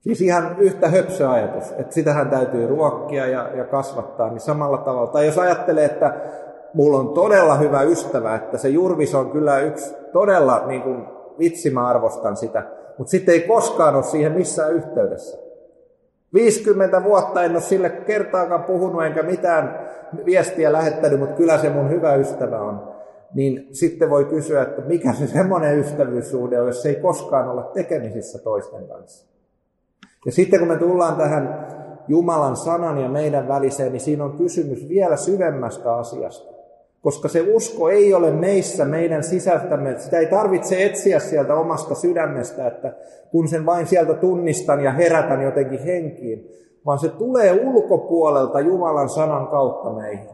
Siis 0.00 0.20
ihan 0.20 0.56
yhtä 0.58 0.88
höpsö 0.88 1.30
ajatus, 1.30 1.72
että 1.72 1.94
sitähän 1.94 2.30
täytyy 2.30 2.66
ruokkia 2.66 3.26
ja, 3.26 3.56
ja 3.56 3.64
kasvattaa, 3.64 4.28
niin 4.28 4.40
samalla 4.40 4.78
tavalla. 4.78 5.12
Tai 5.12 5.26
jos 5.26 5.38
ajattelee, 5.38 5.84
että 5.84 6.14
mulla 6.74 6.98
on 6.98 7.08
todella 7.08 7.54
hyvä 7.54 7.82
ystävä, 7.82 8.34
että 8.34 8.58
se 8.58 8.68
Jurvis 8.68 9.14
on 9.14 9.30
kyllä 9.30 9.58
yksi 9.58 9.94
todella, 10.12 10.66
niin 10.66 10.82
kuin, 10.82 11.06
vitsi 11.38 11.70
mä 11.70 11.86
arvostan 11.86 12.36
sitä, 12.36 12.62
mutta 12.98 13.10
sitten 13.10 13.34
ei 13.34 13.40
koskaan 13.40 13.94
ole 13.94 14.02
siihen 14.02 14.32
missään 14.32 14.72
yhteydessä. 14.72 15.38
50 16.34 17.04
vuotta 17.04 17.42
en 17.42 17.52
ole 17.52 17.60
sille 17.60 17.90
kertaakaan 17.90 18.64
puhunut 18.64 19.04
enkä 19.04 19.22
mitään 19.22 19.88
viestiä 20.24 20.72
lähettänyt, 20.72 21.20
mutta 21.20 21.36
kyllä 21.36 21.58
se 21.58 21.70
mun 21.70 21.90
hyvä 21.90 22.14
ystävä 22.14 22.60
on. 22.60 22.92
Niin 23.34 23.68
sitten 23.72 24.10
voi 24.10 24.24
kysyä, 24.24 24.62
että 24.62 24.82
mikä 24.82 25.12
se 25.12 25.26
semmoinen 25.26 25.78
ystävyyssuhde 25.78 26.60
on, 26.60 26.66
jos 26.66 26.82
se 26.82 26.88
ei 26.88 26.94
koskaan 26.94 27.48
olla 27.48 27.62
tekemisissä 27.62 28.38
toisten 28.38 28.88
kanssa. 28.88 29.26
Ja 30.26 30.32
sitten 30.32 30.58
kun 30.58 30.68
me 30.68 30.76
tullaan 30.76 31.16
tähän 31.16 31.66
Jumalan 32.08 32.56
sanan 32.56 32.98
ja 32.98 33.08
meidän 33.08 33.48
väliseen, 33.48 33.92
niin 33.92 34.00
siinä 34.00 34.24
on 34.24 34.36
kysymys 34.38 34.88
vielä 34.88 35.16
syvemmästä 35.16 35.94
asiasta. 35.94 36.51
Koska 37.02 37.28
se 37.28 37.40
usko 37.54 37.88
ei 37.88 38.14
ole 38.14 38.30
meissä, 38.30 38.84
meidän 38.84 39.24
sisältämme. 39.24 39.98
Sitä 39.98 40.18
ei 40.18 40.26
tarvitse 40.26 40.84
etsiä 40.84 41.18
sieltä 41.18 41.54
omasta 41.54 41.94
sydämestä, 41.94 42.66
että 42.66 42.92
kun 43.30 43.48
sen 43.48 43.66
vain 43.66 43.86
sieltä 43.86 44.14
tunnistan 44.14 44.80
ja 44.80 44.92
herätän 44.92 45.42
jotenkin 45.42 45.84
henkiin, 45.84 46.48
vaan 46.86 46.98
se 46.98 47.08
tulee 47.08 47.60
ulkopuolelta 47.64 48.60
Jumalan 48.60 49.08
sanan 49.08 49.46
kautta 49.46 49.90
meihin. 49.90 50.28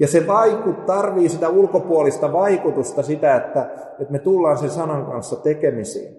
Ja 0.00 0.08
se 0.08 0.26
vaikut, 0.26 0.86
tarvii 0.86 1.28
sitä 1.28 1.48
ulkopuolista 1.48 2.32
vaikutusta, 2.32 3.02
sitä, 3.02 3.36
että, 3.36 3.70
että 4.00 4.12
me 4.12 4.18
tullaan 4.18 4.58
sen 4.58 4.70
sanan 4.70 5.06
kanssa 5.06 5.36
tekemisiin. 5.36 6.16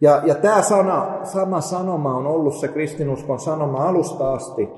Ja, 0.00 0.22
ja 0.24 0.34
tämä 0.34 0.62
sana, 0.62 1.24
sama 1.24 1.60
sanoma 1.60 2.16
on 2.16 2.26
ollut 2.26 2.54
se 2.54 2.68
kristinuskon 2.68 3.40
sanoma 3.40 3.88
alusta 3.88 4.32
asti. 4.32 4.68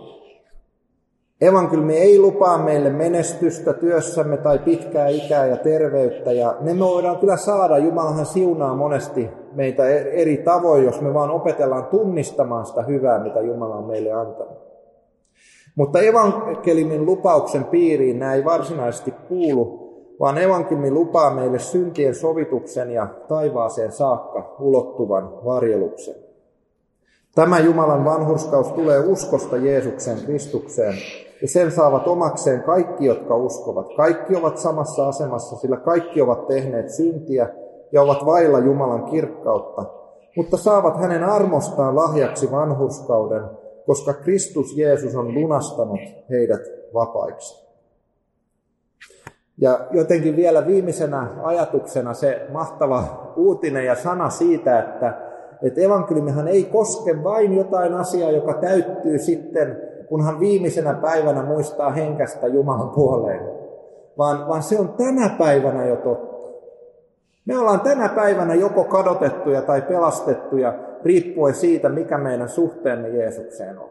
Evankeliumi 1.40 1.96
ei 1.96 2.18
lupaa 2.18 2.58
meille 2.58 2.90
menestystä 2.90 3.72
työssämme 3.72 4.36
tai 4.36 4.58
pitkää 4.58 5.08
ikää 5.08 5.46
ja 5.46 5.56
terveyttä, 5.56 6.32
ja 6.32 6.56
ne 6.60 6.74
me 6.74 6.80
voidaan 6.80 7.18
kyllä 7.18 7.36
saada. 7.36 7.78
Jumalahan 7.78 8.26
siunaa 8.26 8.74
monesti 8.74 9.28
meitä 9.52 9.88
eri 9.88 10.36
tavoin, 10.36 10.84
jos 10.84 11.00
me 11.00 11.14
vaan 11.14 11.30
opetellaan 11.30 11.86
tunnistamaan 11.86 12.66
sitä 12.66 12.82
hyvää, 12.82 13.22
mitä 13.22 13.40
Jumala 13.40 13.74
on 13.76 13.86
meille 13.86 14.12
antanut. 14.12 14.58
Mutta 15.74 16.00
evankeliumin 16.00 17.06
lupauksen 17.06 17.64
piiriin 17.64 18.18
nämä 18.18 18.34
ei 18.34 18.44
varsinaisesti 18.44 19.10
kuulu, 19.28 19.86
vaan 20.20 20.38
evankeliumi 20.38 20.90
lupaa 20.90 21.34
meille 21.34 21.58
syntien 21.58 22.14
sovituksen 22.14 22.90
ja 22.90 23.06
taivaaseen 23.28 23.92
saakka 23.92 24.56
ulottuvan 24.60 25.44
varjeluksen. 25.44 26.14
Tämä 27.34 27.58
Jumalan 27.58 28.04
vanhurskaus 28.04 28.72
tulee 28.72 28.98
uskosta 28.98 29.56
Jeesuksen 29.56 30.18
Kristukseen, 30.26 30.94
ja 31.42 31.48
sen 31.48 31.72
saavat 31.72 32.08
omakseen 32.08 32.62
kaikki, 32.62 33.06
jotka 33.06 33.36
uskovat. 33.36 33.86
Kaikki 33.96 34.36
ovat 34.36 34.58
samassa 34.58 35.08
asemassa, 35.08 35.56
sillä 35.56 35.76
kaikki 35.76 36.22
ovat 36.22 36.46
tehneet 36.46 36.90
syntiä 36.90 37.48
ja 37.92 38.02
ovat 38.02 38.26
vailla 38.26 38.58
Jumalan 38.58 39.04
kirkkautta, 39.04 39.84
mutta 40.36 40.56
saavat 40.56 41.00
hänen 41.00 41.24
armostaan 41.24 41.96
lahjaksi 41.96 42.50
vanhurskauden, 42.50 43.42
koska 43.86 44.12
Kristus 44.12 44.76
Jeesus 44.76 45.14
on 45.14 45.34
lunastanut 45.34 46.00
heidät 46.30 46.62
vapaiksi. 46.94 47.66
Ja 49.58 49.86
jotenkin 49.90 50.36
vielä 50.36 50.66
viimeisenä 50.66 51.30
ajatuksena 51.42 52.14
se 52.14 52.46
mahtava 52.52 53.32
uutinen 53.36 53.86
ja 53.86 53.94
sana 53.94 54.30
siitä, 54.30 54.78
että, 54.78 55.18
että 55.62 55.80
evankeliumihan 55.80 56.48
ei 56.48 56.64
koske 56.64 57.24
vain 57.24 57.56
jotain 57.56 57.94
asiaa, 57.94 58.30
joka 58.30 58.54
täyttyy 58.54 59.18
sitten, 59.18 59.85
kunhan 60.08 60.40
viimeisenä 60.40 60.94
päivänä 60.94 61.42
muistaa 61.42 61.90
henkästä 61.90 62.46
Jumalan 62.46 62.90
puoleen, 62.90 63.40
vaan, 64.18 64.48
vaan 64.48 64.62
se 64.62 64.78
on 64.78 64.88
tänä 64.88 65.28
päivänä 65.38 65.86
jo 65.86 65.96
totta. 65.96 66.36
Me 67.44 67.58
ollaan 67.58 67.80
tänä 67.80 68.08
päivänä 68.08 68.54
joko 68.54 68.84
kadotettuja 68.84 69.62
tai 69.62 69.82
pelastettuja, 69.82 70.74
riippuen 71.04 71.54
siitä, 71.54 71.88
mikä 71.88 72.18
meidän 72.18 72.48
suhteemme 72.48 73.08
Jeesukseen 73.08 73.78
on. 73.78 73.88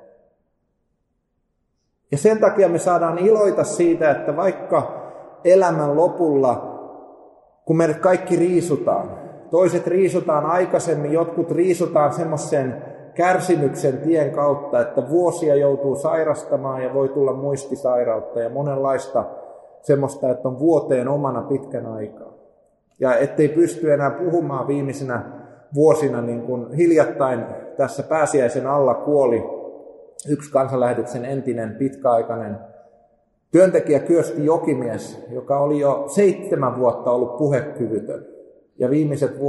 Ja 2.12 2.18
sen 2.18 2.40
takia 2.40 2.70
me 2.70 2.78
saadaan 2.78 3.18
iloita 3.18 3.64
siitä, 3.64 4.12
että 4.12 4.36
vaikka 4.36 5.06
elämän 5.44 5.96
lopulla, 5.96 6.76
kun 7.66 7.78
meidät 7.78 8.00
kaikki 8.00 8.36
riisutaan, 8.36 9.12
toiset 9.52 9.88
riisutaan 9.88 10.46
aikaisemmin, 10.46 11.12
jotkut 11.12 11.52
riisutaan 11.52 12.14
semmoisen 12.14 12.95
kärsimyksen 13.16 13.98
tien 13.98 14.32
kautta, 14.32 14.82
että 14.82 15.10
vuosia 15.10 15.56
joutuu 15.56 15.96
sairastamaan 15.96 16.84
ja 16.84 16.94
voi 16.94 17.10
tulla 17.10 17.34
muistisairautta 17.34 18.40
ja 18.40 18.50
monenlaista 18.50 19.26
semmoista, 19.82 20.30
että 20.30 20.48
on 20.48 20.60
vuoteen 20.60 21.08
omana 21.08 21.42
pitkän 21.42 21.86
aikaa. 21.86 22.34
Ja 23.00 23.18
ettei 23.18 23.48
pysty 23.48 23.94
enää 23.94 24.12
puhumaan 24.12 24.68
viimeisenä 24.68 25.24
vuosina, 25.74 26.22
niin 26.22 26.42
kuin 26.42 26.74
hiljattain 26.74 27.46
tässä 27.78 28.04
pääsiäisen 28.04 28.68
alla 28.68 28.94
kuoli 28.94 29.44
yksi 30.30 30.52
kansanlähetyksen 30.52 31.26
entinen 31.26 31.76
pitkäaikainen 31.76 32.58
työntekijä 33.52 34.00
Kyösti 34.00 34.46
Jokimies, 34.46 35.26
joka 35.30 35.60
oli 35.60 35.80
jo 35.80 36.04
seitsemän 36.08 36.80
vuotta 36.80 37.12
ollut 37.12 37.38
puhekyvytön 37.38 38.26
ja 38.80 38.90
viimeiset 38.90 39.40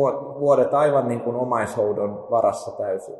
vuodet 0.40 0.74
aivan 0.74 1.08
niin 1.08 1.20
kuin 1.20 1.36
omaishoidon 1.36 2.26
varassa 2.30 2.70
täysin. 2.70 3.14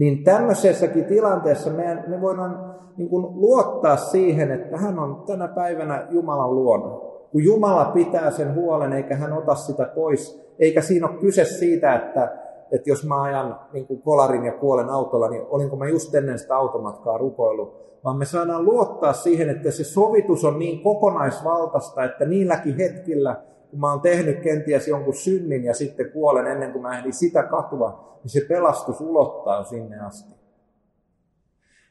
Niin 0.00 0.24
tämmöisessäkin 0.24 1.04
tilanteessa 1.04 1.70
me, 1.70 2.04
me 2.06 2.20
voidaan 2.20 2.74
niin 2.96 3.08
kuin 3.08 3.26
luottaa 3.40 3.96
siihen, 3.96 4.50
että 4.50 4.76
hän 4.76 4.98
on 4.98 5.22
tänä 5.26 5.48
päivänä 5.48 6.06
Jumalan 6.10 6.54
luona 6.54 7.10
kun 7.32 7.44
Jumala 7.44 7.84
pitää 7.84 8.30
sen 8.30 8.54
huolen, 8.54 8.92
eikä 8.92 9.16
hän 9.16 9.32
ota 9.32 9.54
sitä 9.54 9.84
pois. 9.94 10.40
Eikä 10.58 10.80
siinä 10.80 11.06
ole 11.06 11.16
kyse 11.16 11.44
siitä, 11.44 11.94
että, 11.94 12.38
että 12.72 12.90
jos 12.90 13.06
mä 13.06 13.22
ajan 13.22 13.60
niin 13.72 13.86
kuin 13.86 14.02
kolarin 14.02 14.44
ja 14.44 14.52
kuolen 14.52 14.88
autolla, 14.88 15.28
niin 15.28 15.42
olinko 15.48 15.76
mä 15.76 15.88
just 15.88 16.14
ennen 16.14 16.38
sitä 16.38 16.56
automatkaa 16.56 17.18
rukoillut. 17.18 17.80
Vaan 18.04 18.16
me 18.16 18.24
saadaan 18.24 18.64
luottaa 18.64 19.12
siihen, 19.12 19.50
että 19.50 19.70
se 19.70 19.84
sovitus 19.84 20.44
on 20.44 20.58
niin 20.58 20.82
kokonaisvaltaista, 20.82 22.04
että 22.04 22.24
niilläkin 22.24 22.76
hetkillä, 22.76 23.36
kun 23.70 23.80
mä 23.80 23.90
oon 23.90 24.00
tehnyt 24.00 24.40
kenties 24.40 24.88
jonkun 24.88 25.14
synnin 25.14 25.64
ja 25.64 25.74
sitten 25.74 26.10
kuolen 26.12 26.46
ennen 26.46 26.72
kuin 26.72 26.82
mä 26.82 26.98
ehdin 26.98 27.12
sitä 27.12 27.42
katua, 27.42 28.18
niin 28.22 28.30
se 28.30 28.40
pelastus 28.48 29.00
ulottaa 29.00 29.64
sinne 29.64 30.00
asti. 30.00 30.34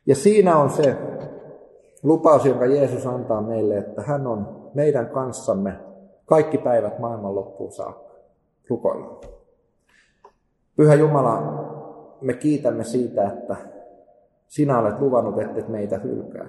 Ja 0.06 0.16
siinä 0.16 0.58
on 0.58 0.70
se 0.70 0.96
lupaus, 2.04 2.46
jonka 2.46 2.66
Jeesus 2.66 3.08
antaa 3.08 3.42
meille, 3.42 3.78
että 3.78 4.02
hän 4.02 4.28
on 4.28 4.70
meidän 4.74 5.10
kanssamme 5.10 5.80
kaikki 6.26 6.58
päivät 6.58 7.00
maailman 7.00 7.36
loppuun 7.36 7.72
saakka. 7.72 8.16
Rukoillaan. 8.70 9.18
Pyhä 10.76 10.96
Jumala, 10.96 11.42
me 12.22 12.34
kiitämme 12.34 12.84
siitä, 12.84 13.28
että 13.28 13.56
sinä 14.48 14.80
olet 14.80 15.00
luvannut, 15.00 15.42
että 15.42 15.72
meitä 15.72 15.98
hylkää. 15.98 16.46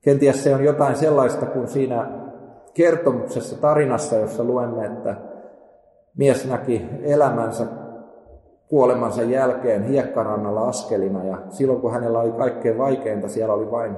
Kenties 0.00 0.44
se 0.44 0.54
on 0.54 0.64
jotain 0.64 0.96
sellaista 0.96 1.46
kuin 1.46 1.68
siinä 1.68 2.10
kertomuksessa, 2.74 3.60
tarinassa, 3.60 4.16
jossa 4.16 4.44
luemme, 4.44 4.86
että 4.86 5.16
mies 6.16 6.48
näki 6.48 6.86
elämänsä 7.02 7.66
kuolemansa 8.68 9.22
jälkeen 9.22 9.82
hiekkarannalla 9.82 10.68
askelina 10.68 11.24
ja 11.24 11.42
silloin 11.48 11.80
kun 11.80 11.92
hänellä 11.92 12.20
oli 12.20 12.32
kaikkein 12.32 12.78
vaikeinta, 12.78 13.28
siellä 13.28 13.54
oli 13.54 13.70
vain 13.70 13.96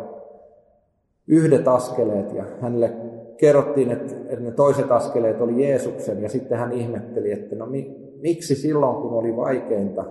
yhdet 1.26 1.68
askeleet 1.68 2.32
ja 2.32 2.44
hänelle 2.60 2.92
kerrottiin, 3.36 3.90
että, 3.90 4.40
ne 4.40 4.50
toiset 4.50 4.92
askeleet 4.92 5.40
oli 5.40 5.66
Jeesuksen 5.66 6.22
ja 6.22 6.28
sitten 6.28 6.58
hän 6.58 6.72
ihmetteli, 6.72 7.32
että 7.32 7.56
no 7.56 7.66
mi, 7.66 7.96
miksi 8.20 8.54
silloin 8.54 9.02
kun 9.02 9.12
oli 9.12 9.36
vaikeinta 9.36 10.04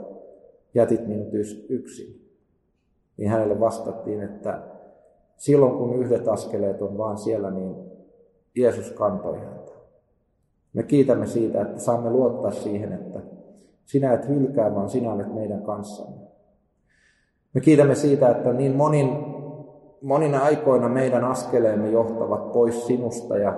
jätit 0.74 1.08
minut 1.08 1.28
yksin. 1.70 2.22
Niin 3.18 3.30
hänelle 3.30 3.60
vastattiin, 3.60 4.22
että 4.22 4.62
silloin 5.38 5.78
kun 5.78 6.00
yhdet 6.00 6.28
askeleet 6.28 6.82
on 6.82 6.98
vaan 6.98 7.18
siellä, 7.18 7.52
niin 7.52 7.76
Jeesus 8.56 8.92
kantoi 8.92 9.40
häntä. 9.40 9.72
Me 10.74 10.84
kiitämme 10.84 11.28
siitä, 11.28 11.62
että 11.62 11.80
saamme 11.80 12.10
luottaa 12.10 12.52
siihen, 12.52 12.94
että 12.94 13.20
sinä 13.86 14.14
et 14.14 14.28
hylkää, 14.28 14.76
vaan 14.76 14.90
sinä 14.90 15.14
olet 15.14 15.34
meidän 15.34 15.64
kanssamme. 15.64 16.26
Me 17.54 17.62
kiitämme 17.62 17.96
siitä, 17.96 18.30
että 18.30 18.54
niin 18.54 18.76
monin 18.76 19.36
monina 20.06 20.44
aikoina 20.44 20.90
meidän 20.90 21.24
askeleemme 21.24 21.90
johtavat 21.90 22.52
pois 22.52 22.88
sinusta 22.88 23.38
ja 23.38 23.58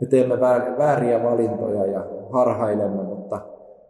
me 0.00 0.06
teemme 0.06 0.40
vääriä 0.78 1.22
valintoja 1.22 1.86
ja 1.86 2.06
harhailemme, 2.30 3.02
mutta 3.02 3.40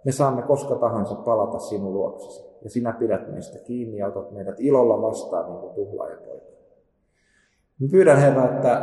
me 0.04 0.12
saamme 0.12 0.42
koska 0.42 0.74
tahansa 0.74 1.14
palata 1.14 1.58
sinun 1.58 1.92
luoksesi. 1.92 2.48
Ja 2.62 2.70
sinä 2.70 2.92
pidät 2.92 3.32
meistä 3.32 3.58
kiinni 3.58 3.96
ja 3.96 4.06
otat 4.06 4.30
meidät 4.30 4.54
ilolla 4.58 5.02
vastaan 5.02 5.50
niin 5.50 5.60
kuin 5.60 5.74
tuhlaajapoika. 5.74 6.46
Pyydän 7.90 8.18
Herra, 8.18 8.44
että 8.44 8.82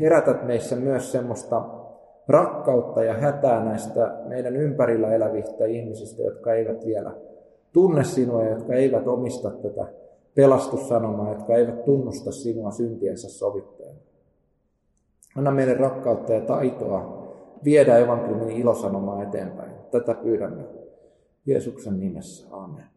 herätät 0.00 0.46
meissä 0.46 0.76
myös 0.76 1.12
semmoista 1.12 1.64
rakkautta 2.28 3.04
ja 3.04 3.14
hätää 3.14 3.64
näistä 3.64 4.14
meidän 4.24 4.56
ympärillä 4.56 5.14
elävistä 5.14 5.66
ihmisistä, 5.66 6.22
jotka 6.22 6.54
eivät 6.54 6.86
vielä 6.86 7.12
tunne 7.72 8.04
sinua 8.04 8.44
ja 8.44 8.50
jotka 8.50 8.74
eivät 8.74 9.06
omista 9.06 9.50
tätä 9.50 9.86
pelastussanomaa, 10.34 11.32
jotka 11.32 11.54
eivät 11.54 11.84
tunnusta 11.84 12.32
sinua 12.32 12.70
syntiensä 12.70 13.28
sovittajana. 13.28 13.98
Anna 15.36 15.50
meille 15.50 15.74
rakkautta 15.74 16.32
ja 16.32 16.40
taitoa 16.40 17.26
viedä 17.64 17.98
evankeliumin 17.98 18.56
ilosanomaa 18.56 19.22
eteenpäin. 19.22 19.72
Tätä 19.90 20.14
pyydämme 20.14 20.62
Jeesuksen 21.46 22.00
nimessä. 22.00 22.48
Amen. 22.50 22.95